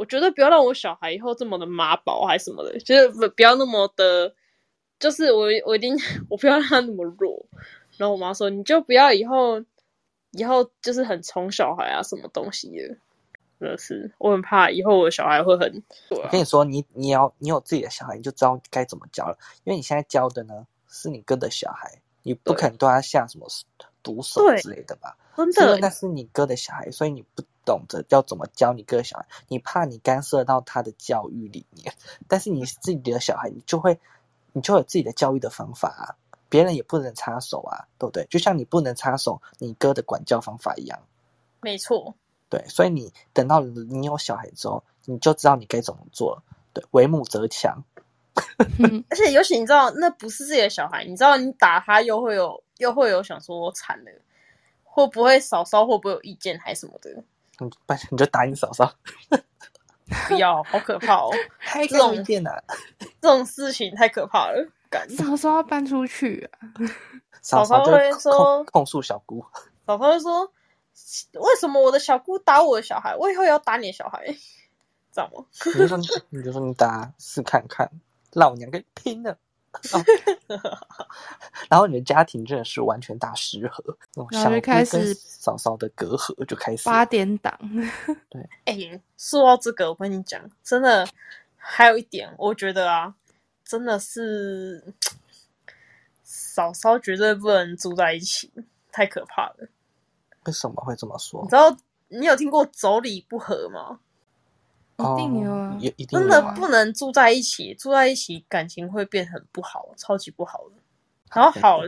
[0.00, 4.34] 我觉得不要让我小孩以后这么的妈宝还是什么的，就是不不要那么的，
[4.98, 5.94] 就是我我一定
[6.30, 7.44] 我不要让他那么弱。
[7.98, 9.62] 然后我妈说，你就不要以后
[10.30, 12.96] 以后就是很宠小孩啊，什么东西的，
[13.60, 19.36] 真的是我很怕以后我的小孩会很啊我跟，你说，你你要你有自己的小孩，你就知道该怎么教了。
[19.64, 23.46] 因为你现在教的呢是你哥的小孩，你不对可能对他下什么
[24.02, 25.14] 毒手之类的吧？
[25.36, 31.94] 真的那是你哥的小孩，所以你不懂得要怎么教你哥的小孩，你怕你干涉到他的教育理念。
[32.26, 33.96] 但是你自己的小孩，你就会
[34.52, 36.04] 你就有自己的教育的方法啊，
[36.48, 38.26] 别人也不能插手啊，对不对？
[38.28, 40.98] 就像你不能插手你哥的管教方法一样。
[41.60, 42.12] 没错，
[42.48, 46.42] 对，所以你等到你有小孩之后，你就知道你该怎么做了。
[46.72, 47.84] 对，为母则强。
[48.78, 54.10] 嗯， 而且尤其你知道，那不是自己的小孩，你知道你打他又会有又会有想说惨了，
[54.82, 57.22] 会不会嫂嫂会不会有意见还是什么的？
[57.64, 58.92] 你不你就打你嫂嫂，
[60.28, 61.30] 不要，好可怕哦！
[61.58, 62.62] 还这种意见呢、啊？
[63.20, 66.68] 这种事情太可怕了，感什么时候要搬出去啊？
[67.42, 69.44] 嫂嫂会说控控诉小姑，
[69.86, 70.44] 嫂嫂会说，
[71.34, 75.44] 为什么我的小姑打我的小孩，我以后也要打你的小孩，知道吗？
[75.66, 77.90] 你就说你你就说你打试看看，
[78.32, 79.38] 老娘跟你拼了。
[79.92, 80.04] 哦
[81.70, 83.82] 然后你的家庭真的是完全大失和，
[84.16, 87.56] 哦然后就开跟始嫂嫂的隔阂就开始八点档，
[88.28, 91.08] 对哎、说到这个，我跟你讲，真的
[91.56, 93.14] 还有一点，我觉得啊，
[93.64, 94.92] 真的是
[96.24, 98.50] 嫂嫂绝对不能住在一起，
[98.90, 99.68] 太可怕了。
[100.46, 101.54] 为什么会这么说你知？
[101.54, 101.76] 道
[102.08, 104.00] 你有听过妯娌不和吗？
[105.00, 110.74] 一定有啊哦，也一定真的不能住在一起，住在一起感情会变很不好，超级不好的。
[111.34, 111.80] 然后好，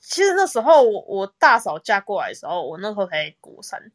[0.00, 3.90] 其实那时候我我大嫂嫁过来的时候，我那时候才国三，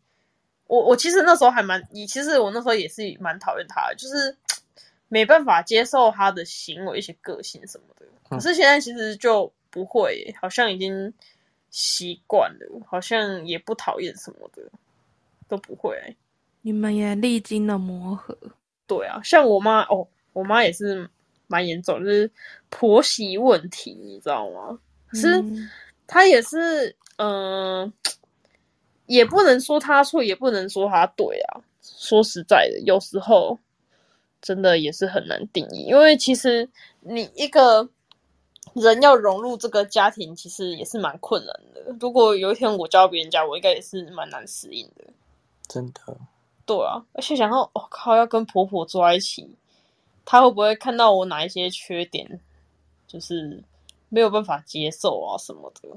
[0.68, 4.38] 我我其实那时候还蛮，你其实我那时候也是蛮讨厌她的，就是
[5.10, 8.06] 没办法接受她的行为、一些个性什么的。
[8.30, 11.14] 可是现在其实就不会耶，好像已经
[11.70, 14.64] 习惯了，好像也不讨厌什么的，
[15.48, 16.16] 都不会耶。
[16.62, 18.38] 你们也历经了磨合，
[18.92, 21.10] 对啊，像我妈哦，我妈也是
[21.48, 22.30] 蛮严重，就是
[22.70, 24.78] 婆媳问题，你知道吗？
[25.08, 25.70] 可是嗯
[26.06, 27.94] 她也是，嗯、
[29.06, 31.62] 也不能说她错，也不能说她对啊。
[31.82, 33.58] 说实在的，有时候
[34.42, 37.88] 真的也是很难定义，因为其实你一个
[38.74, 41.96] 人要融入这个家庭，其实也是蛮困难的。
[41.98, 45.06] 如果有一天我教别人家，我应该也是蛮难适应的。
[45.70, 46.18] 真的，
[46.66, 49.50] 对啊，而且想到，我、靠，要跟婆婆住在一起，
[50.24, 52.40] 她会不会看到我哪一些缺点，
[53.08, 53.64] 就是
[54.10, 55.90] 没有办法接受啊什么的？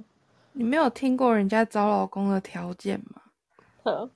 [0.52, 3.22] 你没有听过人家找老公的条件吗？
[3.82, 4.10] 哼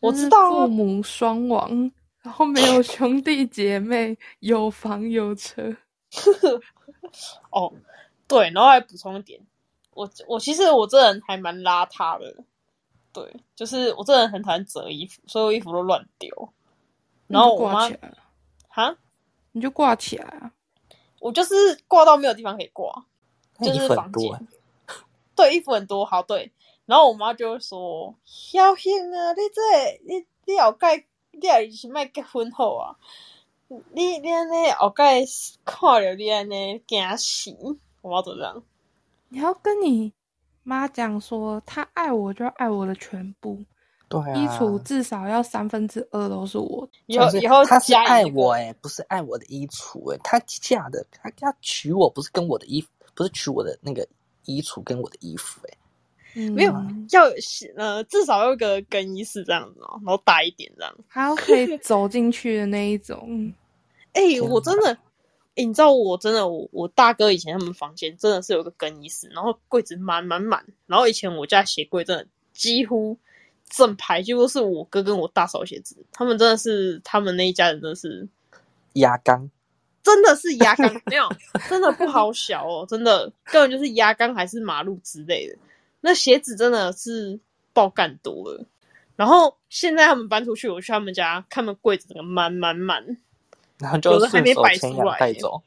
[0.00, 1.90] 我知道啊父母双亡，
[2.22, 5.74] 然后没有兄弟姐妹， 有房有车。
[7.50, 7.72] 哦，
[8.28, 9.40] 对，然后还补充一点，
[9.94, 12.44] 我我其实我这人还蛮邋遢的，
[13.16, 16.52] 对，就是我这人很讨厌折衣服，所有衣服都乱丢。
[17.28, 17.88] 然后我妈
[18.68, 18.94] 哈，
[19.52, 20.52] 你就挂起来啊！
[21.18, 21.54] 我就是
[21.88, 23.06] 挂到没有地方可以挂，
[23.58, 24.46] 就是房间
[25.34, 26.52] 对，衣服很多，好对。
[26.84, 29.62] 然后我妈就会说：“小兴啊，你这
[30.06, 30.98] 你你后盖
[31.30, 32.96] 你也是卖结婚后啊，
[33.92, 35.24] 你你安尼后盖
[35.64, 37.50] 看着你安尼惊死。”
[38.02, 38.62] 我妈就这样。
[39.30, 40.12] 你要跟你
[40.66, 43.56] 妈讲说，他爱我就爱我的全部，
[44.08, 54.04] 对啊，衣橱至少要三分之二都是我以后以后他是爱我哎、不是爱我的衣橱哎、他嫁的他要娶我，不是跟我的衣服，不是娶我的那个
[54.44, 55.76] 衣橱跟我的衣服哎、
[56.34, 56.72] 嗯，没有
[57.12, 57.22] 要
[57.76, 60.92] 呃，至少要有个更衣室这样子哦，然后大一点这样。
[61.06, 63.54] 还要可以走进去的那一种。
[64.12, 64.96] 哎、我真的，
[65.56, 73.18] 欸你知道我真的，我我大哥以前他们房间真的是有个更衣室，然后柜子满满满，然后以前我家鞋柜真的几乎
[73.68, 78.28] 整排几乎是我哥跟我大嫂鞋子，他们真的是他们那一家人真的是
[78.92, 79.50] 压缸
[80.02, 81.28] 真的是压缸，没有
[81.68, 85.58] 真的不好小哦，真的根本就是压缸还是马路之类的，
[86.00, 87.40] 那鞋子真的是
[87.72, 88.64] 爆干多了。
[89.16, 93.16] 然后现在他们搬出去，我去他们家，他们柜子整个满满满
[93.78, 95.62] 然后就顺手没摆牵羊出来带走，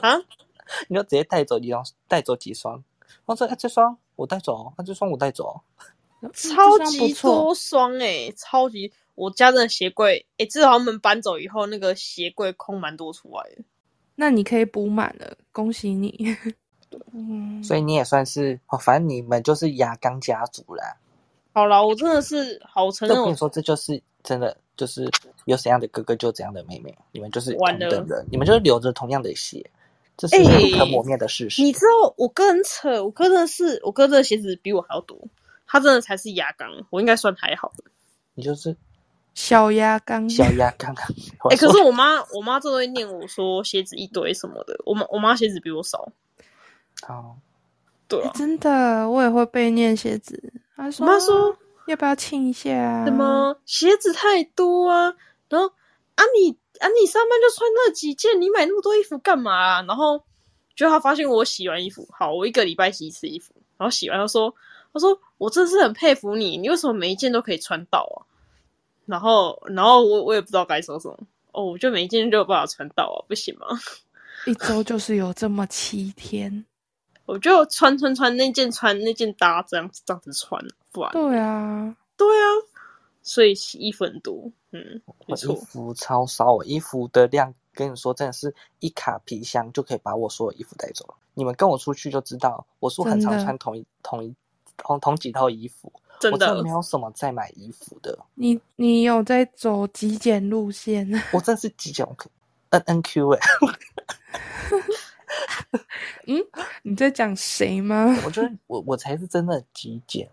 [0.00, 0.16] 啊！
[0.88, 2.82] 你就直接带走一双，带走几双。
[3.26, 5.60] 我说、哎这双我带走哦，那、这双我带走哦。
[6.32, 8.92] 超级多双诶、超级！
[9.14, 13.62] 我家真的鞋柜诶、自从他们搬走以后，那个鞋柜空蛮多出来的。
[14.14, 16.36] 那你可以补满了，恭喜你。
[17.12, 20.96] 嗯，所以你也算是哦，反正你们就是亚刚家族啦。
[21.52, 25.10] 好了，我真的是好承认我就跟你说，这就是真的，就是
[25.46, 29.70] 有怎样的哥哥就怎样的妹妹，你们就是同等人，你们就是流着同样的血，
[30.16, 31.62] 这是哎不可磨灭的事实。
[31.62, 35.18] 你知道我哥很扯，我哥真的是，我哥的鞋子比我还要多，
[35.66, 37.84] 他真的才是牙缸，我应该算还好的。
[38.34, 38.76] 你就是
[39.34, 41.02] 小牙缸，小牙缸啊。
[41.50, 46.12] 哎、可是我妈，我妈真的会念我说鞋子一堆什么的，我妈我妈鞋子比我少，
[47.02, 47.36] 好，
[48.06, 48.30] 对啊。
[48.32, 50.52] 欸真的，我也会被念鞋子。
[50.76, 51.56] 她我说，妈说
[51.86, 53.04] 要不要亲一下啊？
[53.04, 55.14] 什么鞋子太多啊，
[55.48, 55.68] 然后
[56.14, 59.82] 啊你啊你上班就穿那几件，你买那么多衣服干嘛、啊？
[59.88, 60.22] 然后
[60.74, 64.54] 就他发现我洗完衣服，好，我一个礼拜洗一次衣服，然后洗完他说，
[64.92, 68.26] 他说我真是很佩服你，你为什么每一件都可以穿到啊？
[69.06, 71.18] 然后然后我我也不知道该说什么，
[71.52, 73.66] 哦，我就每一件都有办法穿到啊，不行吗？
[74.46, 76.64] 一周就是有这么七天。
[77.24, 80.60] 我就穿穿穿那件穿那件搭这样子这样子穿，
[80.92, 82.46] 不然对啊，对啊，
[83.22, 85.54] 所以洗衣服很多，嗯，没我衣。
[85.66, 91.14] 服超少，我衣服的量跟你说，真的是一卡皮箱就可以把我所有衣服带走了。
[91.34, 94.34] 你们跟我出去就知道，我是很常穿同一同一
[94.76, 96.34] 同同几套衣服，真的。
[96.34, 101.10] 我真的没有什么在买衣服的，你你有在走极简路线？
[101.32, 102.06] 我真的是极简
[102.68, 103.40] N N Q 哎、
[106.26, 106.38] 嗯，
[106.82, 108.14] 你在讲谁吗？
[108.26, 110.26] 我觉得我我才是真的极简。
[110.26, 110.32] 王，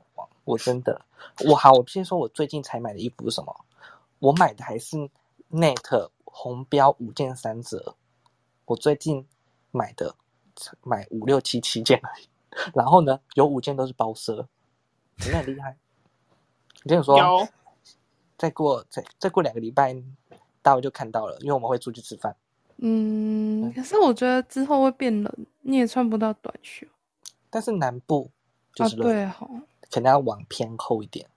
[0.49, 0.99] 我真的，
[1.45, 3.55] 我好，我先说我最近才买的衣服是什么？
[4.17, 4.97] 我买的还是
[5.51, 7.95] Net 红标五件三折，
[8.65, 9.27] 我最近
[9.69, 10.15] 买的
[10.81, 12.27] 买五六七七件而已，
[12.73, 14.47] 然后呢，有五件都是包奢，
[15.17, 15.77] 真的很厉害。
[16.83, 17.47] 我跟你说，有
[18.35, 19.95] 再过再再过两个礼拜，
[20.63, 22.35] 大卫就看到了，因为我们会出去吃饭。
[22.77, 25.31] 嗯，可是我觉得之后会变冷，
[25.61, 26.87] 你也穿不到短袖
[27.51, 28.31] 但是南部
[28.73, 28.87] 就啊。
[28.87, 29.47] 是热，对吼，
[29.91, 31.27] 可能要往偏厚一点。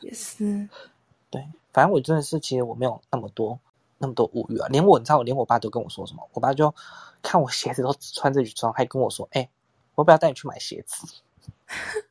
[0.00, 0.68] 也是。
[1.30, 3.58] 对，反正我真的是，其实我没有那么多
[3.98, 4.68] 那么多物欲啊。
[4.68, 6.28] 连我，你知道，我连我爸都跟我说什么？
[6.32, 6.74] 我爸就
[7.22, 9.48] 看我鞋子都只穿这几双，还跟我说：“哎、
[9.94, 11.06] 我要不要带你去买鞋子？”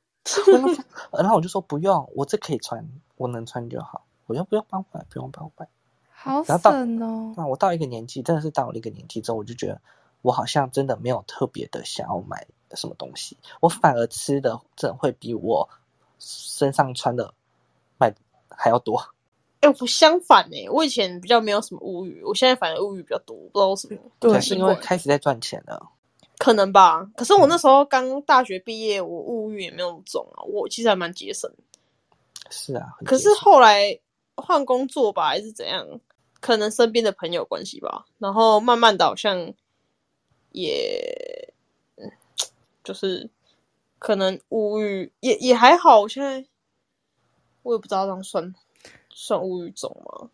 [1.12, 2.88] 然后我就说不用，我这可以穿，
[3.18, 4.06] 我能穿就好。
[4.26, 5.68] 我就不用帮我买，不用帮我买。
[6.12, 7.34] 好然后到省哦。
[7.36, 9.82] 那我到一个年纪，真的是到了一个年纪之后，我就觉得
[10.22, 15.70] 我好像真的没有特别的想要买什么东西，我反而吃的真的会比我
[16.20, 17.34] 身上穿的
[17.98, 18.14] 买
[18.50, 19.02] 还要多。
[19.62, 25.90] 哎、我相反哎、我以前比较没有什么物欲，我现在反而物欲比较多，不知道为什么，对是因为开始在赚钱了。
[26.38, 27.10] 可能吧。
[27.16, 31.50] 可是我那时候刚大学毕业，我物欲也没有那么重啊，我其实还蛮节省。
[32.50, 33.98] 是啊，可是后来
[34.36, 35.88] 换工作吧，还是怎样？
[36.42, 39.54] 可能身边的朋友关系吧，然后慢慢的好像
[40.52, 41.43] 也，嗯
[42.84, 43.30] 就是
[44.00, 46.02] 可能物欲也也还好。
[46.02, 46.46] 我现在
[47.62, 48.54] 我也不知道这样算
[49.10, 50.30] 算物欲重吗？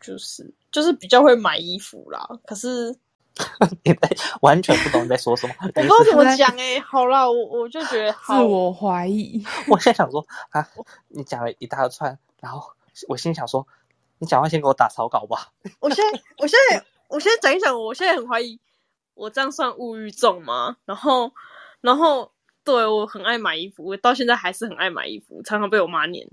[0.00, 2.96] 就是就是比较会买衣服啦，可是
[3.82, 5.54] 你在完全不懂你在说什么。
[5.60, 9.44] 我不知道怎么 讲哎、好啦，我我就觉得自，我怀疑。
[9.68, 10.68] 我现在想说啊，
[11.08, 12.72] 你讲了一大串，然后
[13.08, 13.66] 我心里想说，
[14.18, 15.52] 你讲话先给我打草稿吧。
[15.80, 18.60] 我现在，我现在，我现在讲一讲，我现在很怀疑，
[19.14, 20.76] 我这样算物欲重吗？
[20.84, 21.32] 然后，
[21.80, 22.32] 然后，
[22.64, 26.28] 对我很爱买衣服，我到现在还是很爱买衣服，常常被我妈念。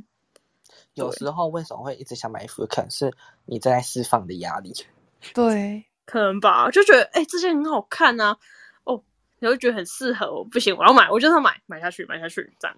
[0.95, 3.13] 有时候为什么会一直想买衣服，可能是
[3.45, 4.73] 你正在释放的压力。
[5.34, 8.38] 对，可能吧，就觉得哎、这件很好看啊，
[8.84, 9.03] 哦，
[9.39, 12.77] 然后觉得很适合我，不行，我要买，我就是要买，买下去，买下去，这样。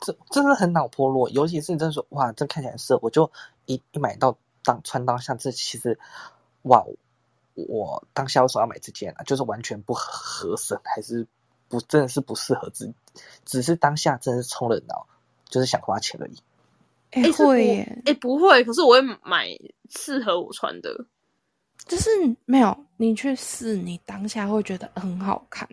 [0.00, 3.30] 这真的很脑波弱，尤其是你真的说哇，这看起来很适合，我就
[3.66, 5.98] 一一买到当穿当下，这其实
[6.62, 6.84] 哇，
[7.54, 9.24] 我当下为什么要买这件啊？
[9.24, 11.26] 就是完全不合身，还是
[11.68, 12.94] 不真的是不适合自己，
[13.44, 15.06] 只是当下真的是冲了脑，
[15.48, 16.38] 就是想花钱而已。
[17.10, 19.48] 哎、会耶，哎、不会，可是我会买
[19.88, 21.06] 适合我穿的。
[21.86, 22.10] 就是
[22.44, 25.66] 没有你去试，你当下会觉得很好看，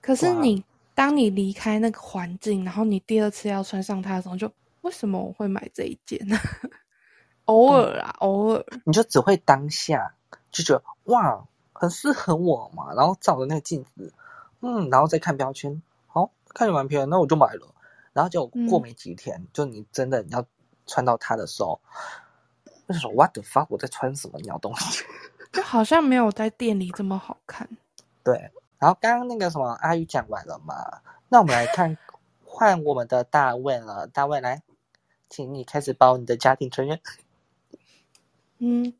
[0.00, 6.36] 可是你当你离开那个环境，然后你第二次要穿上它的时候，就为什么我会买这一件呢？
[7.46, 10.12] 偶尔啊，偶尔，你就只会当下
[10.50, 14.12] 就觉得哇，很适合我嘛，然后照着那个镜子，
[14.62, 17.74] 嗯，然后再看标签，好、看着蛮漂亮，那我就买了。
[18.14, 20.44] 然后就过嗯没几天，就你真的你要
[20.86, 21.80] 穿到它的时候，
[22.86, 25.04] 那时候 what the fuck，我在穿什么鸟东西？
[25.50, 27.68] 就好像没有在店里这么好看。
[28.22, 31.96] 对，然后刚刚那个什么阿宇讲完了嘛，那我们来看
[32.44, 34.62] 换我们的大卫了，大卫来，
[35.28, 37.00] 请你开始报你的家庭成员。
[38.58, 38.94] 嗯，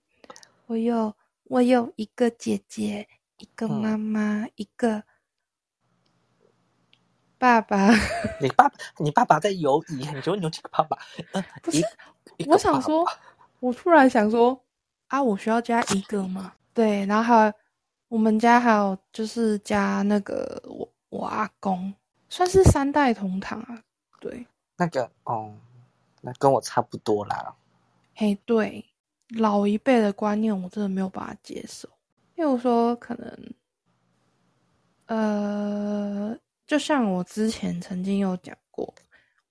[0.67, 5.05] 我有我有一个姐姐，一个嗯妈妈，一个
[7.43, 7.91] 爸爸。
[8.41, 10.97] 你爸爸，你爸爸在犹疑，你觉得你有几个爸爸？
[11.33, 11.85] 嗯，不是
[12.47, 13.05] 我想说，
[13.59, 14.57] 我突然想说，
[15.09, 16.53] 啊，我需要加一个吗？
[16.73, 17.53] 对，然后还有
[18.07, 21.93] 我们家还有就是加那个我我阿公，
[22.29, 23.83] 算是三代同堂啊。
[24.21, 25.53] 对，那个哦，
[26.21, 27.53] 那跟我差不多啦。
[28.15, 28.85] 嘿，对，
[29.31, 31.89] 老一辈的观念我真的没有办法接受。
[32.37, 33.55] 例如说，可能，
[35.07, 36.37] 呃，
[36.73, 38.95] 就像我之前曾经有讲过，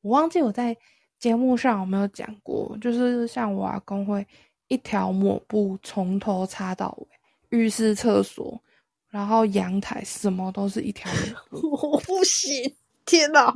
[0.02, 0.76] 我忘记我在
[1.20, 4.26] 节目上有没有讲过，就是像我阿公会
[4.70, 7.08] 一条抹布从头擦到尾，
[7.50, 8.60] 浴室、厕所，
[9.08, 11.12] 然后阳台什么都是一条
[11.52, 13.54] 抹布， 我不行，天哪，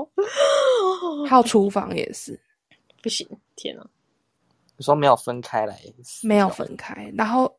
[1.27, 2.39] 还有厨房也是
[3.01, 3.83] 不行，天哪！
[4.77, 5.81] 你说没有分开来，
[6.21, 7.51] 没有分开，然后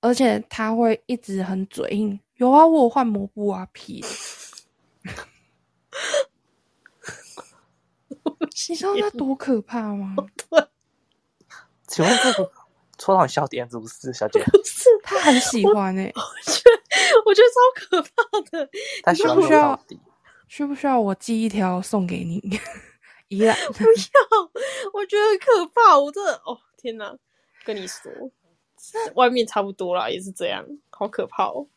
[0.00, 4.08] 而且他会一直很嘴硬，有啊，我有换抹布啊，屁的。
[8.68, 10.14] 你知道那多可怕吗？
[10.50, 10.66] 对
[11.86, 12.50] 请问这个
[12.98, 14.42] 戳到你笑点是不是，小姐？
[14.44, 16.70] 不是，他很喜欢诶、 我觉得
[17.24, 18.08] 我觉得超可怕
[18.50, 18.68] 的。
[19.02, 19.78] 他喜欢不需要。
[20.48, 22.40] 需不需要我寄一条送给你？
[23.28, 23.90] 依然不要，
[24.94, 25.98] 我觉得很可怕。
[25.98, 27.14] 我真的，哦天哪！
[27.66, 28.10] 跟你说，
[29.14, 31.68] 外面差不多啦，也是这样，好可怕哦。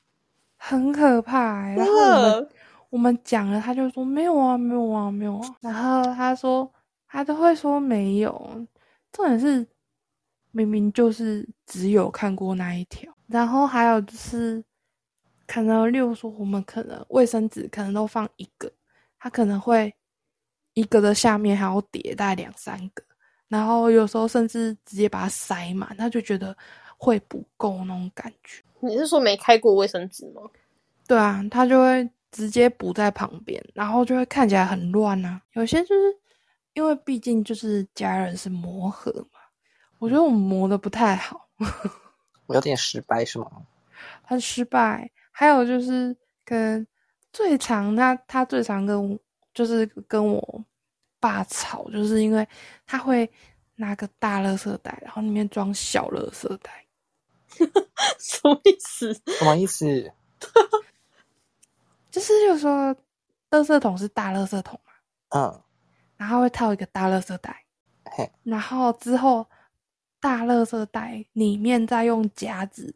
[0.56, 1.76] 很可怕、欸。
[1.76, 2.48] 然后
[2.92, 5.56] 我们讲了，他就说没有啊，没有啊，没有啊。
[5.62, 6.72] 然后他说
[7.08, 8.68] 他都会说没有，
[9.12, 9.66] 重点是
[10.52, 13.12] 明明就是只有看过那一条。
[13.28, 14.62] 然后还有就是，
[15.48, 18.70] 可能例如说我们可能卫生纸可能都放一个，
[19.18, 19.94] 他可能会
[20.74, 23.02] 一个的下面还要叠大概两三个，
[23.48, 26.56] 然后有时候甚至直接把它塞满，他就觉得
[26.98, 28.62] 会不够那种感觉。
[28.82, 30.42] 你是说没开过卫生纸吗？
[31.08, 35.42] 对啊，他就会直接补在旁边，然后就会看起来很乱啊。
[35.54, 36.18] 有些就是
[36.74, 39.40] 因为毕竟就是家人是磨合嘛，
[40.00, 41.50] 我觉得我们磨的不太好，
[42.48, 43.52] 我有点失败是吗？
[44.24, 45.12] 很失败。
[45.32, 46.86] 还有就是跟
[47.34, 49.20] 最常他他最常跟
[49.54, 50.64] 就是跟我
[51.20, 52.48] 爸吵，就是因为
[52.86, 53.30] 他会
[53.76, 56.86] 拿个大垃圾袋，然后里面装小垃圾袋。
[58.20, 59.14] 什么意思？
[59.14, 60.12] 什么意思？
[62.12, 62.96] 就是就是说，
[63.50, 64.94] 垃圾桶是大垃圾桶嘛，
[65.30, 65.62] 嗯，
[66.18, 67.66] 然后会套一个大垃圾袋，
[68.06, 69.48] 嘿，然后之后
[70.20, 72.94] 大垃圾袋里面再用夹子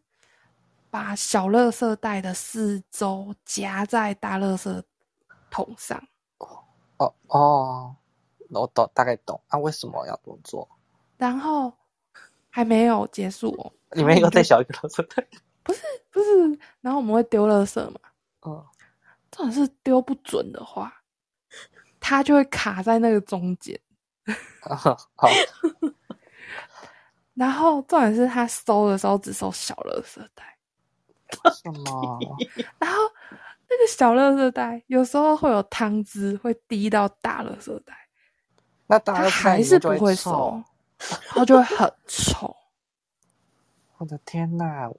[0.90, 4.84] 把小垃圾袋的四周夹在大垃圾
[5.50, 6.02] 桶上。
[6.98, 7.96] 哦哦，
[8.50, 10.68] 我懂，大概懂啊，为什么要这么做？
[11.18, 11.74] 然后
[12.50, 15.28] 还没有结束哦，里面又再小一个垃圾袋。
[15.64, 18.00] 不是不是，然后我们会丢垃圾嘛？
[18.46, 18.66] 嗯，
[19.36, 20.94] 这种是丢不准的话，
[22.00, 23.78] 它就会卡在那个中间。
[24.62, 25.30] 好，
[27.34, 30.58] 然后重点是他收的时候只收小垃圾袋，
[31.54, 32.20] 什么？
[32.80, 32.98] 然后
[33.68, 37.94] 那个小垃圾袋有时候会有汤汁会滴到大垃圾袋，
[38.88, 40.64] 那大家还是不会收，
[40.98, 42.56] 然后就会很臭。
[43.98, 44.90] 我的天哪！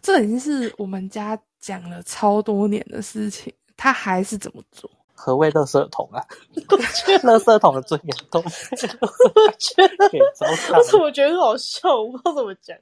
[0.00, 4.90] 这已经是我们家讲了超多年的事情，他还是怎么做？
[5.14, 6.24] 何谓垃圾桶啊？
[6.70, 12.74] 我觉得， 垃圾桶的尊严都，我觉得，给糟蹋但是 我觉得好笑，我不知道怎么讲。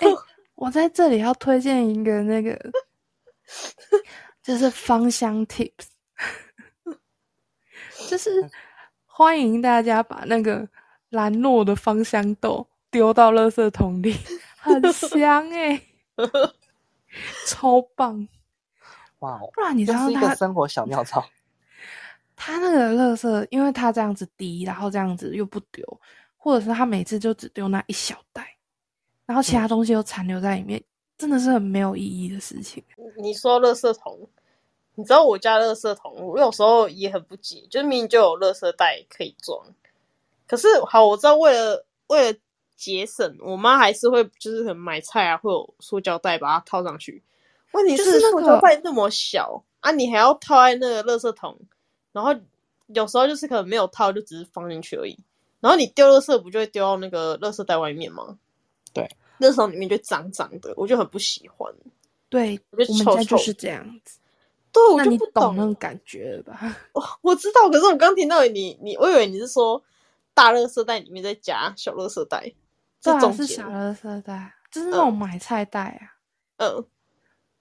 [0.00, 0.08] 哎、
[0.56, 2.58] 我在这里要推荐一个那个，
[4.42, 5.86] 就是芳香 tips，
[8.08, 8.50] 就是
[9.06, 10.68] 欢迎大家把那个
[11.10, 14.16] 兰诺的芳香豆丢到垃圾桶里，
[14.58, 15.80] 很香哎、
[17.46, 18.26] 超棒！
[19.20, 19.50] 哇哦！
[19.54, 21.24] 不然你知道它个生活小妙招。
[22.36, 26.00] 他那个垃圾，因为他这样子滴，然后这样子又不丢，
[26.36, 28.56] 或者是他每次就只丢那一小袋，
[29.24, 30.82] 然后其他东西又残留在里面，
[31.16, 32.84] 真的是很没有意义的事情。
[33.16, 34.28] 你说垃圾桶，
[34.96, 39.66] 你知道我家垃圾桶，我有时候也很不解，就是明明就有垃圾袋可以装，
[40.46, 42.38] 可是好，我知道为了为了
[42.76, 47.22] 节省，我妈还是会就是可能买菜啊，会有塑胶袋把它套上去。
[47.72, 51.58] 问题就是那个塑胶袋那么小啊，你还要套在那个垃圾桶，
[52.12, 52.34] 然后
[52.86, 55.18] 有时候就是可能没有套，就只是放进去而已。
[55.60, 58.38] 然后你丢垃圾不就会丢到那个垃圾袋外面吗？
[58.92, 59.08] 对，
[59.40, 61.72] 垃圾桶里面就脏脏的，我就很不喜欢。
[62.28, 64.18] 对，我觉得我们臭臭家就是这样子。
[64.72, 66.76] 对，我就不懂那种感觉了吧？
[67.22, 69.82] 我知道，可是我刚听到你，你我以为你是说
[70.34, 72.52] 大垃圾袋里面再加小垃圾袋，
[73.02, 76.16] 对啊，这中间是小垃圾袋，就是那种买菜袋啊。
[76.58, 76.86] 嗯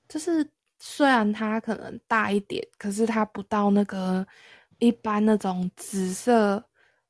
[0.07, 4.25] 就是虽然它可能大一点，可是它不到那个
[4.77, 6.63] 一般那种紫色、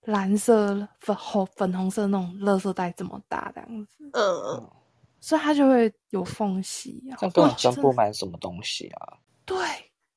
[0.05, 4.71] 蓝色、粉红粉红色那种垃圾袋这么大这样子，嗯嗯，
[5.19, 7.17] 所以它就会有缝隙啊。
[7.19, 9.17] 这样根本装不满什么东西啊！
[9.45, 9.57] 对，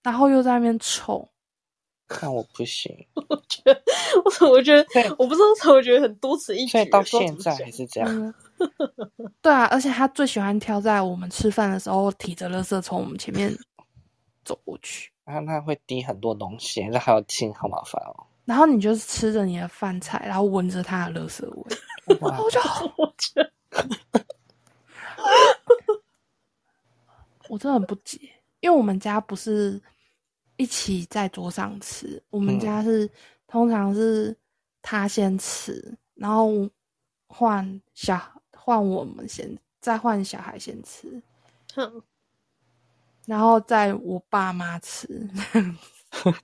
[0.02, 1.28] 然后又在那边臭。
[2.08, 3.82] 看我不行， 我觉得，
[4.40, 4.84] 我我觉得，
[5.18, 6.72] 我不知道为什么，觉得很多此一举。
[6.72, 8.08] 所以到现在讲还是这样。
[8.10, 8.34] 嗯，
[9.42, 13.54] 对啊，而且他最喜欢挑在我们吃饭的时候提着垃圾从我们前面
[14.44, 18.26] 走过去，然后他会滴很多东西，这还要清，好麻烦哦。
[18.44, 21.76] 然后你就是吃着你的饭菜，然后闻着他的垃圾味，
[22.18, 23.52] 我就好我觉得
[27.50, 28.18] 我真的很不解，
[28.60, 29.78] 因为我们家不是
[30.58, 33.10] 一起在桌上吃，我们嗯家是、
[33.46, 34.36] 通常是
[34.82, 36.68] 他先吃，然后
[37.28, 38.20] 换小
[38.52, 41.22] 换我们先，再换小孩先吃，
[41.74, 42.02] 哼
[43.24, 45.28] 然后再我爸妈吃。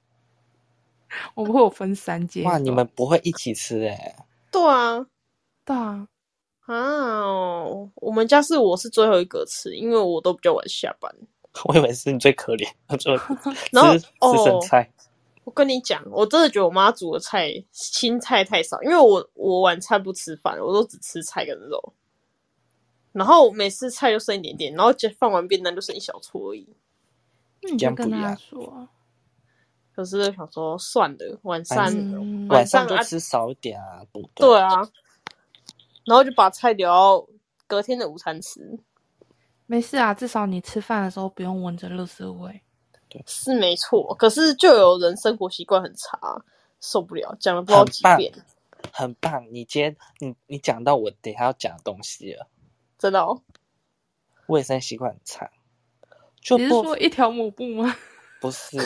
[1.35, 4.17] 我们会有分三阶哇，你们不会一起吃 哎？
[4.51, 5.07] 对啊
[5.65, 6.09] 对啊，
[6.67, 7.25] 啊，
[7.95, 11.13] 我们家是我是最后一个吃，因为我都比较晚下班。
[11.65, 12.67] 我以为是你最可怜，
[12.99, 13.13] 就
[13.73, 14.91] 然后吃吃剩哦菜。
[15.45, 21.93] 我跟你讲，我真的觉得我妈煮的菜青菜太少，因为我我晚餐不吃饭，我都只吃菜跟肉，
[23.13, 26.67] 然后每次菜就剩一点点，然后就放完便当就剩一小撮而已。
[27.61, 28.89] 那你这就跟他样不一样说，
[29.95, 34.89] 可是想说算了，晚上、嗯晚上就吃少一点啊，对不对啊，
[36.07, 37.27] 然后就把菜留到
[37.67, 38.79] 隔天的午餐吃，
[39.67, 42.61] 没事啊，至少你吃饭的时候不用闻着垃圾味。
[43.27, 44.13] 是没错。
[44.17, 46.19] 可是就有人生活习惯很差，
[46.81, 48.33] 受不了，讲了不知道几很棒遍，
[48.93, 49.47] 很棒。
[49.53, 52.49] 你今天你你讲到我等一下要讲的东西了，
[52.99, 53.41] 真的哦。
[54.49, 55.49] 卫生习惯很差，
[56.41, 57.97] 就你是不说一条抹布吗？
[58.43, 58.77] 不是，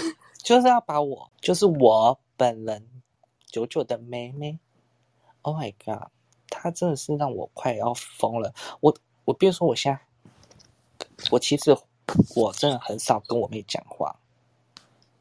[0.45, 2.87] 就是要把我，就是我本人
[3.47, 4.59] 久久的妹妹
[5.41, 6.11] ，Oh my god，
[6.51, 8.55] 她真的是让我快要疯了。
[8.81, 10.01] 我我别说我现在，
[11.31, 11.77] 我其实
[12.35, 14.17] 我真的很少跟我妹讲话。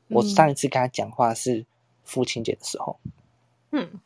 [0.09, 1.65] 我嗯上一次跟她讲话是
[2.03, 2.97] 父亲节的时候，
[3.71, 3.99] 嗯，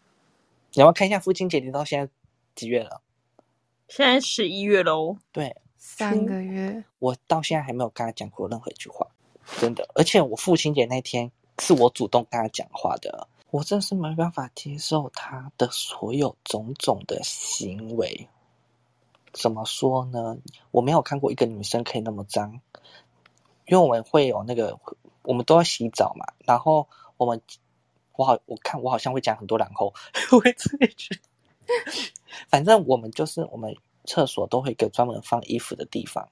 [0.73, 1.59] 你要不要看一下父亲节？
[1.59, 2.11] 你到现在
[2.55, 3.01] 几月了？
[3.87, 9.05] 现在十一月喽，对三个月，我到现在还没有跟她讲过任何一句话，
[9.59, 9.87] 真的。
[9.93, 18.27] 而且我父亲节那天是我主动跟她讲话的，我真是没办法接受她的所有种种的行为。
[19.33, 20.37] 怎么说呢？
[20.71, 22.59] 我没有看过一个女生可以那么脏，
[23.65, 24.77] 因为我们会有那个，
[25.23, 26.25] 我们都要洗澡嘛。
[26.45, 27.41] 然后我们，
[28.13, 29.93] 我好，我看我好像会讲很多，然后
[30.31, 31.21] 我会自己去。
[32.49, 33.73] 反正我们就是我们
[34.05, 36.27] 厕所都会一个专门放衣服的地方，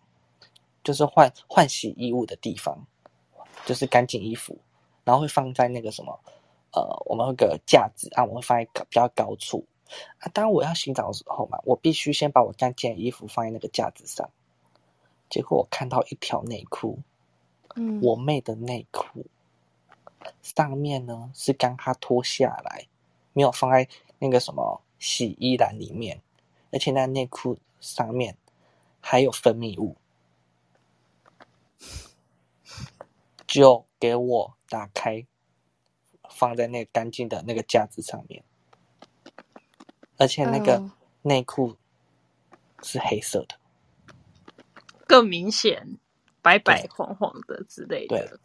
[0.84, 2.86] 就是换换洗衣物的地方，
[3.66, 4.58] 就是干净衣服，
[5.04, 6.20] 然后会放在那个什么，
[6.74, 9.66] 呃，我们那个架子啊，我们会放在比较高处。
[10.20, 14.30] 啊，当我要洗澡的时候嘛，我必须先把我干净的衣服放在那个架子上。
[15.30, 17.00] 结果我看到一条内裤，
[17.76, 19.26] 嗯，我妹的内裤，
[20.42, 22.88] 上面呢是刚她脱下来，
[23.34, 23.88] 没有放在
[24.18, 26.22] 那个什么洗衣篮里面，
[26.72, 28.36] 而且那内裤上面
[29.00, 29.96] 还有分泌物，
[33.46, 35.26] 就给我打开，
[36.30, 38.44] 放在那干净的那个架子上面。
[40.20, 40.92] 而且那个哦
[41.24, 41.76] 内裤
[42.84, 43.56] 是黑色的，
[45.08, 45.98] 更明显，
[46.44, 48.40] 白白黄黄的之类对的。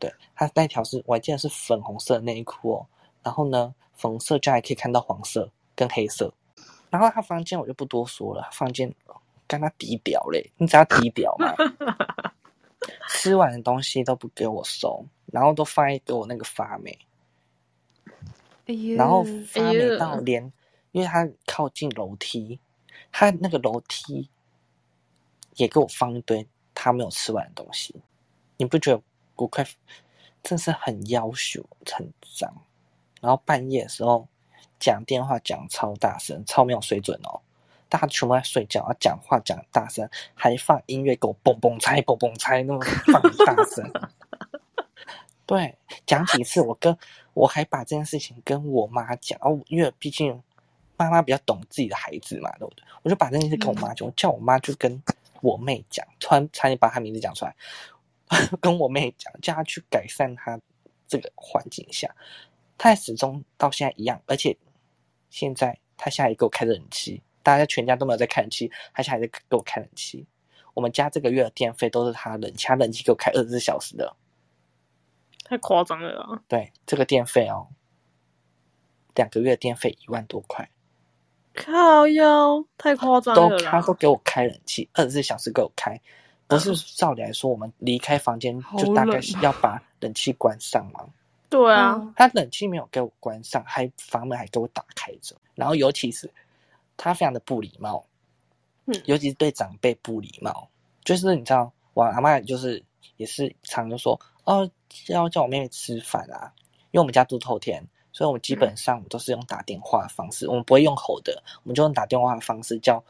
[0.00, 2.86] 对，它那条是我还记得是粉红色的内裤哦。
[3.22, 6.32] 然后呢，粉红色就还可以看到黄色跟黑色。
[6.90, 8.92] 然后他房间我就不多说了，房间
[9.46, 11.54] 跟他低调嘞，你只要低调嘛？
[13.10, 16.96] 吃完的东西都不给我收，然后都放在给我那个发霉，
[18.66, 20.50] 哎呀然后发霉到连，
[20.98, 22.58] 因为他靠近楼梯，
[23.12, 24.28] 他那个楼梯
[25.54, 26.44] 也给我放一堆
[26.74, 27.94] 他没有吃完的东西，
[28.56, 29.00] 你不觉得
[29.36, 29.64] 我快
[30.42, 32.52] 真是很要求很脏？
[33.20, 34.26] 然后半夜的时候
[34.80, 37.40] 讲电话讲超大声，超没有水准哦。
[37.88, 42.80] 大家全部在睡觉，啊，讲话讲大声，还放音乐给我蹦蹦猜蹦蹦猜，那么
[43.12, 43.88] 放大声。
[45.46, 46.98] 对，讲几次，我跟
[47.34, 50.42] 我还把这件事情跟我妈讲哦，因为毕竟
[50.98, 52.84] 妈妈比较懂自己的孩子嘛，对不对？
[53.02, 55.00] 我就把这件事跟我妈讲，我叫我妈就跟
[55.40, 57.54] 我妹讲，突然差点把她名字讲出来，
[58.60, 60.60] 跟我妹讲，叫她去改善她
[61.06, 62.14] 这个环境下，
[62.76, 64.56] 她始终到现在一样，而且
[65.30, 70.26] 现在她现在也给我开冷气，大家全家都没有在开冷气，她现在还在给我开冷气。
[70.74, 74.16] 我们家这个月的电费都是她冷气，她冷气给我开二十四小时的。
[75.44, 76.42] 太夸张了啊！
[76.46, 77.68] 对，这个电费哦，
[79.14, 80.68] 两个月电费一万多块，
[81.64, 83.64] 靠腰，太夸张了都！
[83.64, 86.00] 他都给我开冷气，二十四小时给我开。
[86.46, 91.00] 不是照理来说，我们离开房间就大概是要把冷气关上吗。
[91.50, 95.36] 对啊，嗯他冷气没有给我关上，还房门还给我打开着。
[95.54, 96.30] 然后尤其是
[96.96, 98.04] 他非常的不礼貌，
[98.86, 100.68] 嗯尤其是对长辈不礼貌。
[101.04, 102.82] 就是你知道，我阿妈就是
[103.16, 104.70] 也是常就说哦，
[105.08, 106.52] 要叫我妹妹吃饭啊，
[106.92, 107.82] 因为我们家住透天，
[108.18, 113.00] 所以我们基本上都是用打电话的方式，我们不会用吼的，我们就用打电话的方式叫，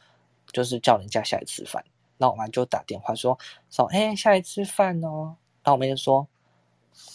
[0.52, 1.82] 就是叫人家下来吃饭。
[2.18, 3.38] 那我妈就打电话说
[3.70, 5.34] 说，哎、下来吃饭哦。
[5.62, 6.28] 然后我妹就说，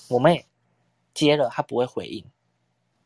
[0.08, 0.44] 我妹
[1.14, 2.26] 接了，她不会回应，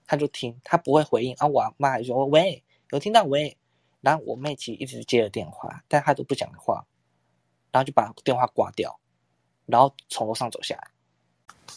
[0.06, 1.36] 她就听，她不会回应。
[1.36, 3.58] 啊，我妈还说喂，有听到喂。
[4.00, 6.86] 然后我妹其实一直接了电话，但她都不讲话，
[7.74, 8.98] 然后就把电话挂掉，
[9.66, 10.92] 然后从楼上走下来，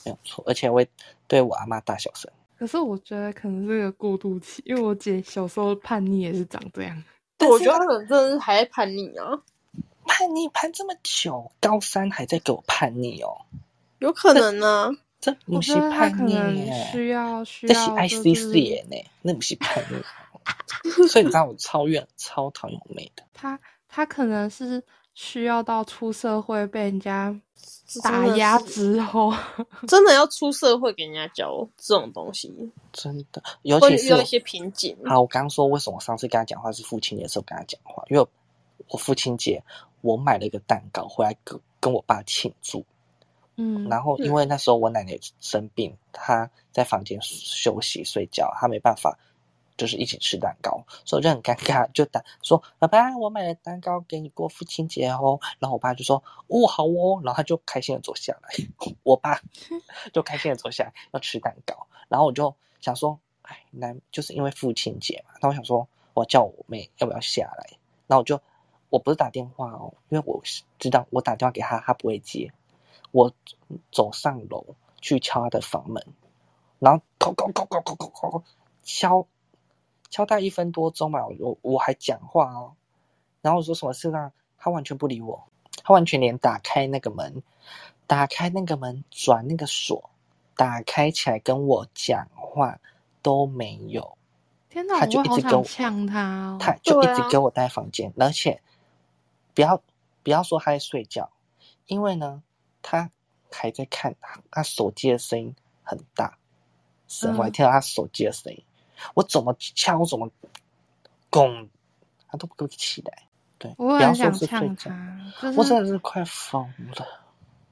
[0.05, 0.89] 没有错，而且会
[1.27, 2.31] 对我阿妈大小声。
[2.61, 7.03] 可是我觉得可能是个过渡期，因为我姐小时候叛逆也是长这样。
[7.39, 9.25] 对我觉得她可能真的是还在叛逆啊，
[10.05, 13.47] 叛逆叛这么久，高三还在给我叛逆哦，
[14.01, 14.91] 有可能啊。
[15.19, 16.37] 这不是叛逆
[16.93, 21.09] 需要需这是要就是四耶呢，那不是叛逆。
[21.09, 23.23] 所以你知道我超怨、超讨厌我妹的。
[23.33, 23.59] 她
[23.89, 24.83] 她可能是
[25.15, 27.35] 需要到出社会被人家
[28.03, 29.33] 打压之后，
[29.87, 32.53] 真的要出社会给人家教这种东西，
[32.93, 34.97] 真的，尤其是我遇到一些瓶颈。
[35.05, 38.27] 好，我刚刚说为什么我上次跟他讲话是父亲节的时候跟他讲话，因为
[38.89, 39.63] 我父亲节
[40.01, 42.85] 我买了一个蛋糕回来跟跟我爸庆祝，
[43.57, 49.19] 嗯，然后因为那时候我奶奶生病，她在房间休息睡觉，她没办法
[49.81, 55.41] 就是一起吃蛋糕，所以我就很尴尬，就打说爸爸，我买了蛋糕给你过父亲节哦。
[55.59, 58.51] 然后我爸就说哦好哦，然后他就开心的走下来，
[59.03, 59.41] 我爸
[60.13, 68.39] 就开心的走下来要吃蛋糕，然后我就想说，哎，难就是因为父亲节嘛，那我想说我叫我妹要不要下来，然后我就
[68.91, 72.53] 我不是打电话哦，因为我是知道我打电话给他，他不会接。
[73.13, 73.33] 我
[73.91, 76.07] 走上楼去敲他的房门，
[76.79, 78.43] 然后叩叩叩叩叩叩叩
[78.85, 79.27] 敲
[80.11, 82.75] 敲大概一分多钟吧，我我还讲话哦，
[83.41, 84.33] 然后我说什么事呢？
[84.59, 85.43] 他完全不理我，
[85.83, 87.43] 他完全连打开那个门，
[88.07, 90.11] 打开那个门转那个锁，
[90.57, 92.79] 打开起来跟我讲话
[93.23, 94.19] 都没有，
[94.69, 96.59] 天哪，他我就一直跟我想呛他哦。
[96.61, 98.61] 他就一直给我待房间，而且
[99.55, 99.81] 不要
[100.23, 101.31] 不要说他在睡觉，
[101.87, 102.43] 因为呢，
[102.83, 103.11] 他
[103.51, 106.37] 还在看他他手机的声音很大，
[107.09, 108.63] 声我还嗯听到他手机的声音，
[109.15, 110.31] 我怎么敲我怎么
[111.31, 111.69] 拱，
[112.29, 113.13] 他都不给我起来。
[113.59, 114.91] 对，我不要说很想呛觉，
[115.39, 116.63] 他，我真的是快疯
[116.97, 117.07] 了。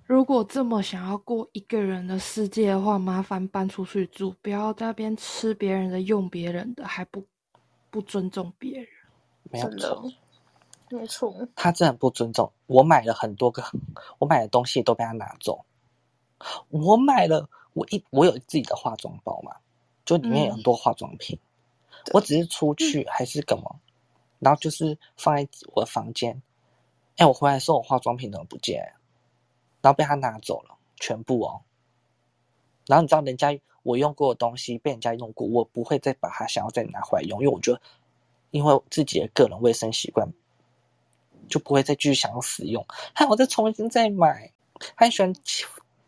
[0.04, 7.24] 如果这么想要过一个人的世界的话，麻烦搬出去住，不要在那边吃别人的、用别人的，还不
[7.90, 8.88] 不尊重别人。
[9.50, 10.10] 没有错，
[10.90, 12.50] 没错，他真的很不尊重。
[12.66, 13.62] 我买了很多个，
[14.18, 15.64] 我买的东西都被他拿走。
[16.68, 19.56] 我买了，我一我有自己的化妆包嘛，
[20.08, 21.38] 就里面有很多化妆品。
[22.14, 23.78] 我只是出去还是干嘛，
[24.38, 26.40] 然后就是放在我的房间。
[27.18, 28.98] 哎，我回来的时候，我化妆品怎么不见了？
[29.82, 31.60] 然后被他拿走了，全部哦。
[32.86, 37.82] 然后你知道，人家我用过的东西被人家用过，我不会再把它想要再拿回来用，因为我觉得，
[38.50, 40.26] 因为自己的个人卫生习惯，
[41.50, 42.86] 就不会再继续想要使用。
[43.12, 44.50] 害我再重新再买，
[44.94, 45.34] 还喜欢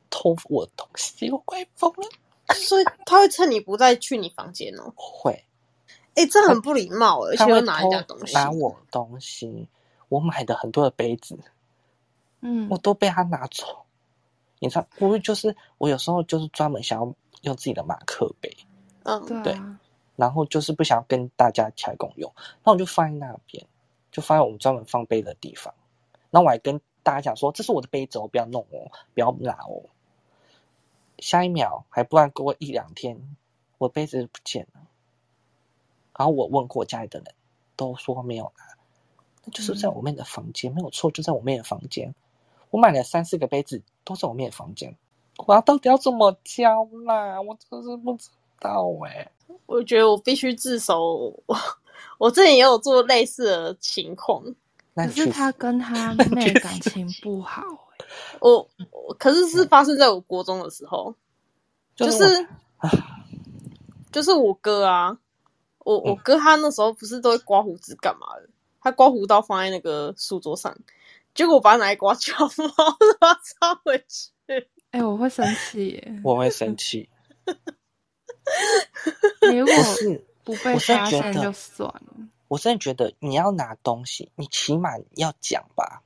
[0.08, 2.08] 偷我的东西，我快疯了。
[2.54, 4.92] 所以他会趁你不在去你房间哦。
[4.94, 5.44] 会，
[6.14, 8.34] 哎、这很不礼貌，而且他会又拿人家东西。
[8.34, 9.68] 拿我东西，
[10.08, 11.38] 我买的很多的杯子，
[12.40, 13.64] 嗯我，都被他拿走。
[14.58, 18.54] 你知道，我就是我有时候就是专门想要用自己的马克杯，
[19.04, 19.58] 嗯，对
[20.16, 22.30] 然后就是不想要跟大家起来共用，
[22.62, 23.66] 那我就放在那边，
[24.12, 25.72] 就放在我们专门放杯的地方。
[26.30, 29.82] 然后我还跟大家讲说，这是我的杯子哦，不要弄哦，不要拿哦。
[31.20, 33.36] 下一秒还不然过一两天，
[33.78, 34.80] 我杯子不见了。
[36.18, 37.34] 然后我问过家里的人，
[37.76, 38.64] 都说没有拿，
[39.44, 42.14] 那就是在我妹的房间，没有错，就在我妹的房间。
[42.70, 44.96] 我买了三四个杯子，都在我妹的房间。
[45.46, 47.40] 我要到底要怎么交啦？
[47.40, 49.30] 我真是不知道哎、
[49.64, 51.34] 我觉得我必须自首。
[51.46, 51.56] 我
[52.18, 54.44] 我之前也有做类似的情况，
[54.94, 57.89] 可是他跟他 妹感情不好、欸，
[58.40, 61.14] 我我可是是发生在我国中的时候，
[61.94, 62.48] 就就是是
[64.12, 65.18] 就是我哥啊，
[65.78, 68.48] 我我哥他那时候不是都会刮胡子干嘛的？
[68.80, 70.76] 他刮胡刀放在那个书桌上，
[71.34, 72.48] 结果我把它拿来刮脚毛，
[73.20, 74.30] 把它插回去。
[74.90, 76.20] 哎、我会生气耶。
[76.24, 77.08] 我会生气。
[79.48, 82.16] 你如果不是，不被发现就算了。
[82.48, 86.02] 我真的觉得你要拿东西，你起码要讲吧。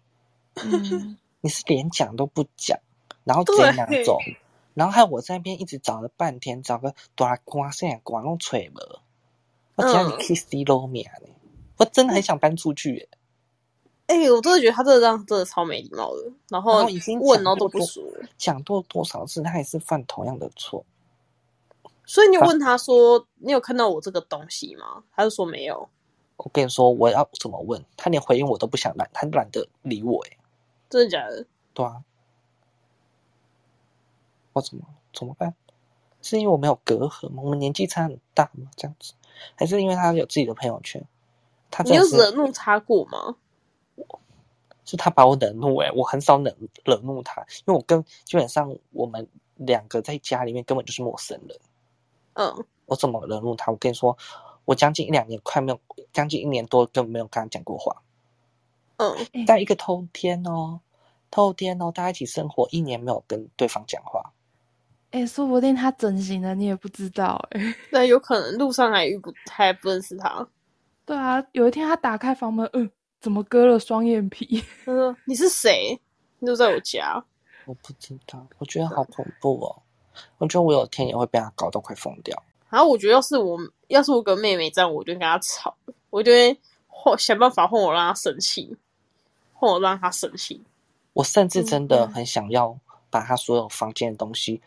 [0.56, 2.80] 嗯，你是连讲都不讲，
[3.22, 4.18] 然后直接拿走，
[4.72, 9.02] 然后害我在那边一直找了半天，找个大瓜现在瓜弄吹了，
[9.74, 11.28] 我只要你嗯 kiss 露面呢，
[11.76, 13.08] 我真的很想搬出去耶。
[14.06, 18.02] 哎、我真的觉得他这个这样真的超没礼貌的，然然后后已经问然后讲过多都不说。
[18.38, 20.82] 讲多多少次，他也是犯同样的错。
[22.06, 25.04] 所以你有问他说你有看到我这个东西吗？
[25.14, 25.86] 他就说没有，
[26.38, 30.38] 我跟你说，我要怎么问，他连回应我都不想懒，他懒得理我哎。
[30.94, 31.44] 真的假的？
[31.72, 32.04] 对啊，
[34.52, 35.52] 我怎么怎么办？
[36.22, 37.42] 是因为我没有隔阂吗？
[37.42, 38.70] 我们年纪差很大吗？
[38.76, 39.14] 这样子，
[39.56, 41.04] 还是因为他有自己的朋友圈？
[41.68, 43.34] 他你有真的是惹怒他过吗？
[44.84, 49.26] 是他把我惹怒诶、我很少惹惹怒他，因为我跟基本上我们
[49.56, 51.58] 两个在家里面根本就是陌生人，
[52.34, 53.72] 嗯，我怎么惹怒他？
[53.72, 54.16] 我跟你说，
[54.64, 55.80] 我将近一两年快没有，
[56.12, 58.02] 将近一年多根本没有跟他讲过话，
[58.98, 60.80] 嗯，在一个通天哦，
[61.34, 64.22] 偷天哦，大家一起生活一年没有跟对方讲话，
[65.10, 70.46] 哎、说不定他整形了，你也不知道哎、 对，有可能路上还遇不还不认识他。
[71.04, 72.88] 对啊，有一天他打开房门，嗯、
[73.20, 74.62] 怎么割了双眼皮？
[74.86, 76.00] 他说你是谁？
[76.38, 77.20] 你就在我家。
[77.66, 79.82] 我不知道，我觉得好恐怖哦，
[80.38, 82.40] 我觉得我有天也会被他搞到快疯掉。
[82.70, 83.58] 然后我觉得要是我
[83.88, 85.76] 要是我跟妹妹这样，我就跟她吵，
[86.10, 86.56] 我就会
[86.86, 88.76] 换想办法换我让她生气，
[89.52, 90.62] 换我让她生气。
[91.14, 94.60] 我甚至真的嗯很想要把他所有房间的东西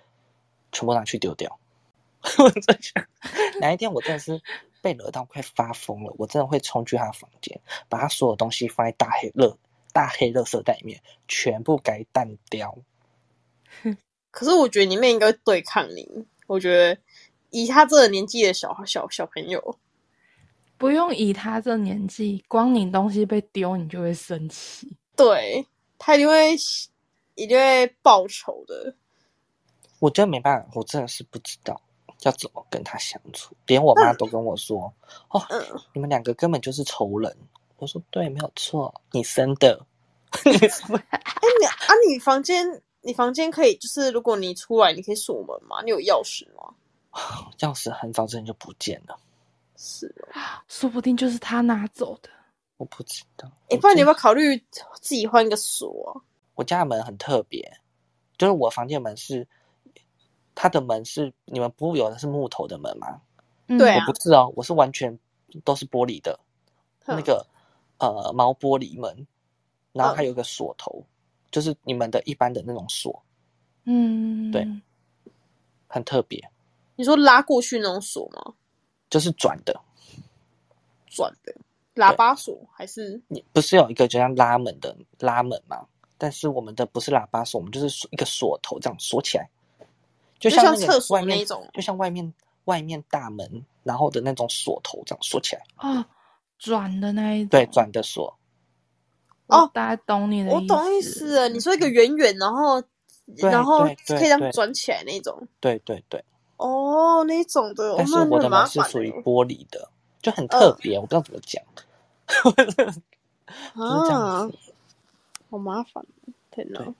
[0.71, 1.59] 全部拿去丢掉。
[2.39, 3.05] 我在想，
[3.61, 4.41] 哪一天我真的是
[4.81, 9.55] 被惹到快发疯了，我真的会冲去他的房间，把他所有东西放在大黑乐
[9.93, 12.75] 大黑垃圾袋里面，全部给淡掉。
[14.31, 16.25] 可是我觉得你妹应该会对抗你。
[16.47, 16.99] 我觉得
[17.49, 19.77] 以他这个年纪的小小小朋友，
[20.77, 24.95] 不用以他这年纪，光你东西被丢，你就会生气。
[25.15, 25.65] 对
[25.97, 26.55] 她一定会
[27.35, 28.95] 一定会报仇的。
[29.99, 31.81] 我真的没办法，我真的是不知道
[32.21, 33.55] 要怎么跟他相处。
[33.65, 34.93] 连我妈都跟我说
[35.29, 37.35] ：“哦，嗯，你们两个根本就是仇人。”
[37.77, 39.85] 我说：“对，没有错，你生的。
[40.43, 45.81] 哎、你啊，你房间你房间可以就是如果你出来，你可以锁门吗？
[45.83, 46.73] 你有钥匙吗？
[47.59, 49.17] 钥匙很早之前就不见了，
[49.75, 50.39] 是哦。
[50.67, 52.29] 说不定就是他拿走的。
[52.77, 53.47] 我不知道。
[53.69, 54.57] 哎、我不然你要家不要考虑
[55.01, 56.21] 自己换一个锁啊？
[56.55, 57.79] 我家的门很特别，
[58.37, 59.47] 就是我房间门是
[60.55, 63.21] 它的门是你们不有的是木头的门吗？
[63.67, 65.19] 嗯对啊我不是哦，我是完全
[65.63, 66.39] 都是玻璃的，
[67.05, 67.45] 哼那个
[67.99, 69.27] 呃毛玻璃门，
[69.91, 71.05] 然后它嗯有个锁头，
[71.51, 73.23] 就是你们的一般的那种锁，
[73.83, 74.65] 嗯，对
[75.87, 76.49] 很特别，
[76.95, 78.53] 你说拉过去那种锁吗？
[79.09, 79.79] 就是转的。
[81.07, 81.55] 转的
[81.97, 83.21] 喇叭锁还是？
[83.27, 85.85] 你不是有一个就像拉门的拉门吗？
[86.17, 89.49] 但是我们的不是喇叭锁，我们就是一个锁头这样锁起来，
[90.39, 92.33] 就像厕所外面那一种就像外面
[92.65, 96.07] 外面大门然后的那种锁头这样锁起来，啊，
[96.57, 98.35] 转的那一种，对，转的锁，
[99.47, 101.49] 哦大家懂你的我懂意思了。
[101.49, 102.81] 你说一个圆圆，然后
[103.37, 105.47] 然后可以这样转起来那种。
[105.59, 106.23] 对对对。
[106.57, 109.87] 哦，那种的，哦但是我的门是属于欸玻璃的，
[110.23, 111.63] 就很特别，我不知道怎么讲，
[113.75, 114.57] 啊子。，
[115.49, 116.05] 好麻烦。
[116.51, 116.93] 天哪！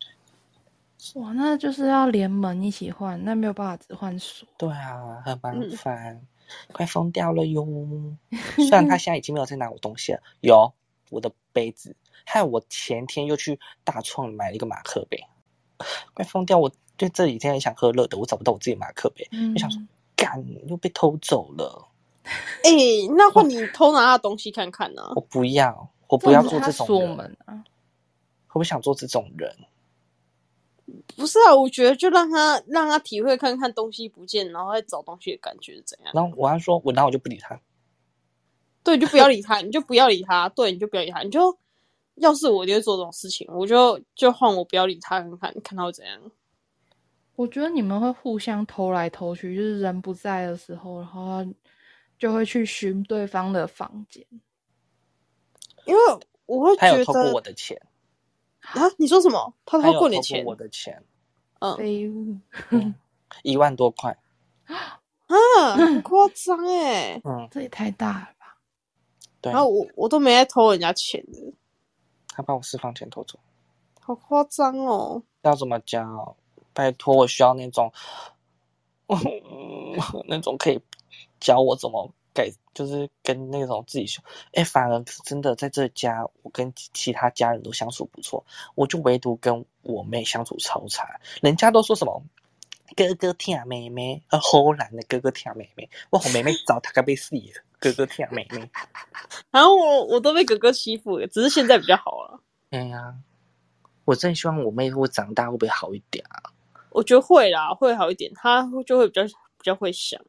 [1.16, 4.48] 哇，那就是要连门一起换，那没有办法只换锁。
[4.58, 6.22] 对啊，很麻嗯烦，
[6.72, 7.66] 快疯掉了哟。
[8.58, 10.74] 虽然他现在已经没有在拿我东西了，有
[11.10, 15.24] 我的杯子，还有我前天又去大创买了一个马克杯，
[16.14, 16.58] 快疯掉！
[16.58, 19.82] 我就这几天很想喝热的，我找不到我自己的马克杯，嗯就想说
[20.16, 21.88] 干又被偷走了，
[22.64, 22.72] 哎、
[23.16, 27.64] 那换你偷拿他的东西看看呢、我不要，我不要做这种人，门啊，
[28.54, 29.56] 我不想做这种人。
[31.18, 36.12] 不是啊，我觉得就让他让他体会看看东西不见，然后再找东西的感觉是怎样。
[36.14, 37.60] 然后我还说，我然后我就不理他，
[38.84, 41.58] 对，你就不要理他， 你就不要理他，对，你就不要理他，你就
[42.16, 46.20] 要是我就会做这种事情，我就就换我不要理他看看，看他会怎样。
[47.36, 51.46] 我觉得你们会互相偷来偷去，就是人不在的时候，然后
[52.18, 54.26] 就会去寻对方的房间。
[55.86, 56.02] 因为
[56.46, 57.82] 我会觉他有偷过得我的钱，
[58.62, 59.54] 啊，你说什么？
[59.66, 60.44] 他偷偷过你的钱？
[60.46, 61.04] 我的钱，
[61.60, 62.36] 嗯 废物，
[63.44, 64.18] 一万多块，
[64.66, 65.00] 啊，
[65.76, 67.22] 很 夸张哎。
[67.24, 68.58] 嗯，这也太大了吧？
[69.42, 71.54] 对然，后我我都没在偷人家钱的，
[72.30, 73.40] 他把我私房钱偷走。
[74.02, 75.24] 好夸张哦。
[75.44, 76.36] 要怎么讲？
[76.74, 77.92] 拜托，我需要那种，
[80.28, 80.80] 那种可以
[81.40, 84.24] 教我怎么改，就是跟那种自己说。
[84.54, 88.46] 哎，反而真的在这家，我跟其他家人都相处不错，
[88.76, 91.20] 我就唯独跟我妹相处超差。
[91.42, 92.24] 人家都说什么
[92.96, 97.64] 哥哥听妹妹，呃，荷兰的哥哥听妹妹，我和妹妹早大概被死了。
[97.80, 98.70] 哥哥听妹妹，
[99.52, 102.40] 然后我我都被哥哥欺负了，只是现在比较好了。
[102.72, 103.16] 哎呀，
[104.06, 106.42] 我真希望我妹会长大会不会好一点啊？
[106.90, 110.20] 我觉得会啦，会好一点，她就会比较比较会想。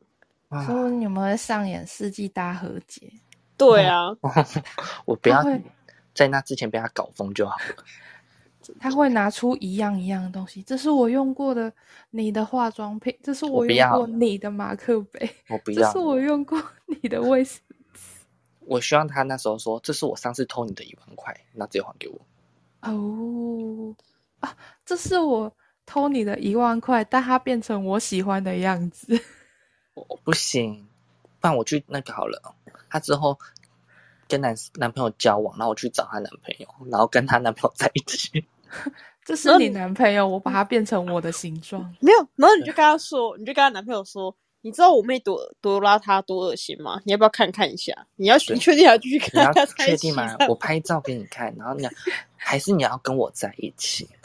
[0.48, 3.12] 啊所以你们上演世纪大和解？
[3.56, 4.08] 对啊，
[5.04, 5.58] 我不要他
[6.14, 7.84] 在那之前被他搞疯就好了。
[8.78, 11.72] 他会拿出一样一样的东西，这是我用过的
[12.10, 17.60] 你的化妆品，这是我用过你的马克杯，我不要这是，我用过你的卫生
[17.94, 18.00] 纸。
[18.60, 22.20] 我希望他那时候说：“这是我上次偷你的一万块，那直接还给我。
[22.82, 23.94] 哦
[24.40, 25.50] 啊，这是我
[25.86, 29.18] 偷你的一万块，但它变成我喜欢的样子。
[30.08, 30.86] 我”不行，
[31.40, 32.54] 不然我去那个好了。
[32.90, 33.38] 她之后
[34.28, 38.44] 跟男男朋友交往，然后我去找她男朋友，然后跟她男朋友在一起。
[39.24, 41.82] 这是你男朋友，我把它变成我的形状。
[42.00, 47.00] 没有，然后你就跟他说，你就跟他男朋友说，你知道我妹多多邋遢、多恶心吗？
[47.04, 47.92] 你要不要看看一下？
[48.16, 50.34] 你要你确定要继续你要确定吗？
[50.48, 51.90] 我拍照给你看，然后你要
[52.36, 54.08] 还是你要跟我在一起？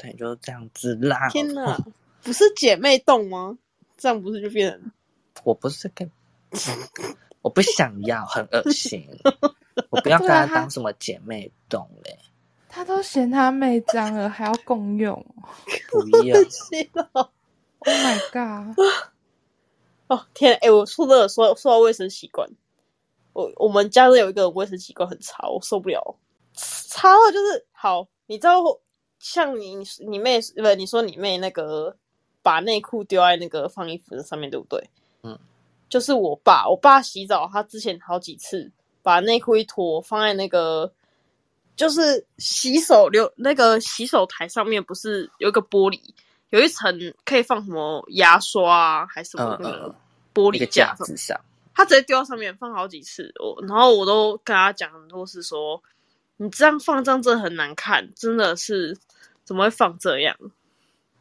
[0.00, 1.28] 对，就是这样子啦。
[1.28, 1.76] 天哪，
[2.24, 3.58] 不是姐妹洞吗？
[3.98, 4.90] 这样不是就变成
[5.44, 6.10] 我不是跟，
[7.42, 9.06] 我不想要，很恶心。
[9.90, 12.18] 我不要跟她当什么姐妹洞嘞，
[12.68, 15.24] 他都嫌他妹脏了，还要共用。
[15.90, 16.42] 不要。
[16.44, 17.08] 心了。
[17.12, 17.32] Oh
[17.84, 18.78] my god！
[20.08, 22.48] 哦天，哎、我说真的，说说到卫生习惯，
[23.32, 26.16] 我我们家有一个卫生习惯很差，我受不了，
[26.54, 28.62] 差到就是好，你知道，
[29.20, 29.76] 像你
[30.08, 31.96] 你妹不，你说你妹那个
[32.42, 34.90] 把内裤丢在那个放衣服的上面，对不对？
[35.22, 35.38] 嗯，
[35.88, 38.68] 就是我爸，我爸洗澡，他之前好几次
[39.02, 40.92] 把内裤一脱放在那个。
[41.76, 45.98] 就是洗手流那个洗手台上面不是有一个玻璃，
[46.50, 49.94] 有一层可以放什么牙刷啊，还是什么嗯那个嗯
[50.34, 51.40] 玻璃架子上，
[51.72, 55.82] 他直接丢到上面放好几次，我然后我都跟他讲很多次说，
[56.36, 58.94] 你这样放这样真的很难看，真的是
[59.50, 60.36] 怎么会放这样？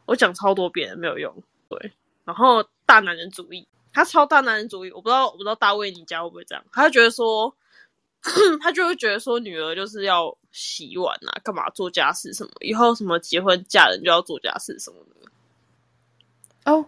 [0.06, 1.34] 我讲超多遍没有用。
[1.68, 1.92] 对，
[2.26, 6.64] 然后大男人主义，他超大男人主义，我不知道我不知道大卫你家会不会这样？
[6.72, 7.56] 他就觉得说，
[8.62, 16.72] 他就会觉得说女儿就是要洗碗啊，干嘛做家事什么，以后什么结婚嫁人就要做家事什么的。
[16.72, 16.86] 哦，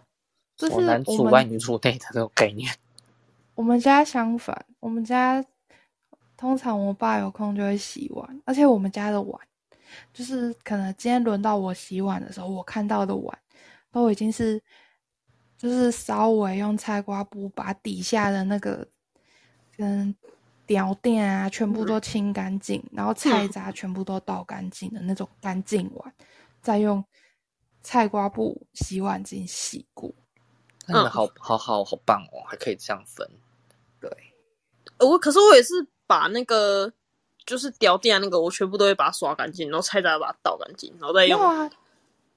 [0.56, 2.72] 这是我男主外女主内的这种概念。
[3.56, 5.44] 我们家相反，我们家
[6.38, 9.42] 通常我爸有空就会洗碗，而且我们家的碗
[10.14, 13.40] 就是可能今天轮到我洗碗的时候，我看到的碗
[13.92, 14.62] 都已经是
[15.58, 18.88] 就是稍微用菜瓜布把底下的那个
[19.76, 20.16] 跟
[20.66, 26.14] 屌垫啊全部都清干净，然后菜渣全部都倒干净的那种干净碗，
[26.62, 27.04] 再用
[27.84, 30.14] 菜瓜布洗碗巾洗过。
[30.88, 33.30] 那你们好好好好棒哦，还可以这样分。
[34.00, 34.10] 对，
[34.98, 35.74] 呃我可是我也是
[36.08, 36.92] 把那个
[37.46, 41.42] 就是掉地啊那个，我全部都会把它刷干净，然后菜渣把它倒干净，然后再用。
[41.42, 41.70] 啊，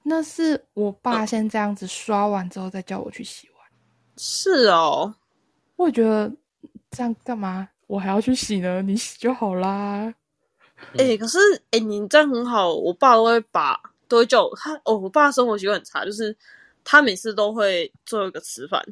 [0.03, 3.57] 那是我爸先这样子刷完之后再叫我去洗碗。
[4.17, 5.15] 是哦，
[5.75, 6.31] 我也觉得
[6.91, 7.69] 这样干嘛？
[7.87, 8.81] 我还要去洗呢？
[8.81, 10.13] 你洗就好啦。
[10.97, 11.37] 哎、可是
[11.71, 16.35] 哎、你这样很好，我爸都会把都会叫我他哦，我爸生活习惯很差，就是
[16.83, 18.83] 他每次都会最后一个吃饭，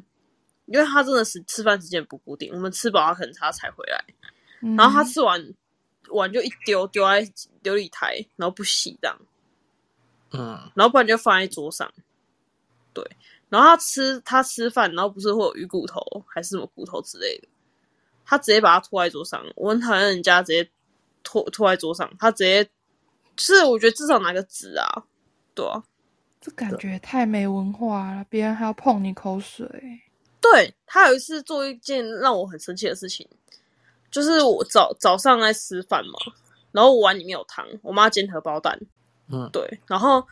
[0.66, 4.02] 因为他真的是吃饭时间不固定，我们吃饱他可能他才回来，
[4.62, 5.40] 嗯然后他吃完
[6.10, 7.22] 碗就一丢丢在
[7.62, 9.18] 琉璃台，然后不洗这样，
[10.32, 11.90] 嗯，然后不然就放在桌上，
[12.92, 13.04] 对，
[13.48, 17.48] 然后他吃他吃饭，然后不是会有鱼骨头还是什么骨头之类的，
[18.24, 20.68] 他直接把它拖在桌上，我很讨厌人家直接
[21.22, 25.04] 拖拖在桌上，他直接就是我觉得至少拿个纸啊，
[25.54, 25.82] 对啊，
[26.40, 29.66] 这感觉太没文化了，别人还要碰你口水。
[30.40, 33.26] 对他有一次做一件让我很生气的事情，
[34.14, 36.12] 就是我早早上在吃饭嘛，
[36.70, 38.78] 然后我碗里面有汤，我妈煎荷包蛋，
[39.26, 40.24] 嗯对，然后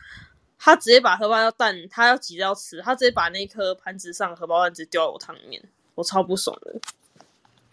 [0.57, 5.61] 他直接把荷包蛋，他要急着要吃，他直接把那颗盘子上荷包蛋直接丢到我汤里面，
[5.97, 6.81] 我超不爽的，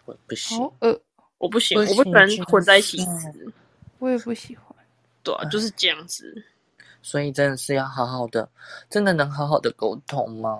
[0.04, 0.58] 我不行。
[0.80, 1.00] 呃，
[1.38, 3.52] 我不行，不我不喜欢混在一起吃，
[4.00, 4.76] 我也不喜欢。
[5.22, 6.44] 对啊，就是这样子，
[7.02, 8.48] 所以真的是要好好的，
[8.88, 10.58] 真的能好好的沟通吗？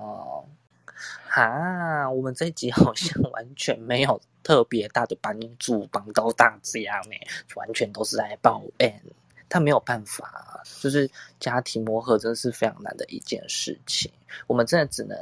[1.27, 7.17] 哈，我们这一集好像完全没有特别大的帮助，帮到大家呢，
[7.55, 9.03] 完全都是在抱怨。
[9.49, 14.09] 他没有办法，就是家庭磨合真的是非常难的一件事情。
[14.47, 15.19] 我们真的只能，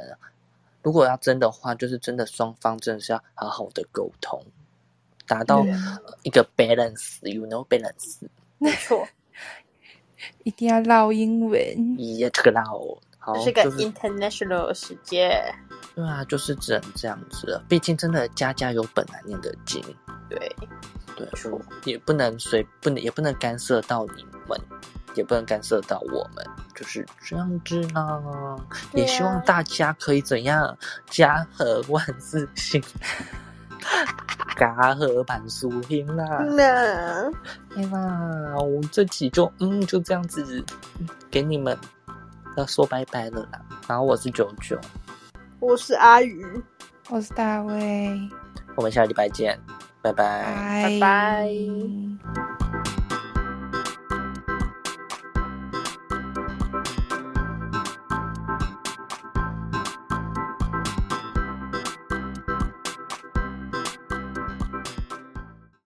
[0.83, 4.39] 如果要真的话，就是真的双方真的是要好好的沟通，
[5.25, 8.19] 达到嗯一个 balance，you know balance。
[8.59, 9.07] 没错，
[10.43, 11.95] 一定要唠英文。
[11.97, 12.63] 也这个啦，
[13.19, 15.53] 好，这是个 international 世界，
[15.93, 17.61] 对啊，就是只能这样子了。
[17.67, 19.83] 毕竟真的家家有本难念的经，
[20.29, 20.55] 对，
[21.15, 21.27] 对，
[21.83, 24.57] 也不能随不能也不能干涉到你们，
[25.15, 28.01] 也不能干涉到我们，就是这样子呢。
[28.01, 28.55] 啊
[28.93, 30.75] 也希望大家可以怎样
[31.09, 32.81] 家和万事兴，
[34.55, 36.25] 嘎和万事兴啦。
[36.55, 37.29] 那
[37.75, 40.63] 对啦，我这期就嗯就这样子
[41.29, 41.77] 给你们
[42.59, 43.61] 要说拜拜了啦。
[43.87, 44.77] 然后我是九九，
[45.59, 46.45] 我是阿鱼，
[47.09, 48.19] 我是大卫，
[48.75, 49.59] 我们下礼拜见，
[50.01, 50.43] 拜拜。
[50.43, 52.48] 拜拜拜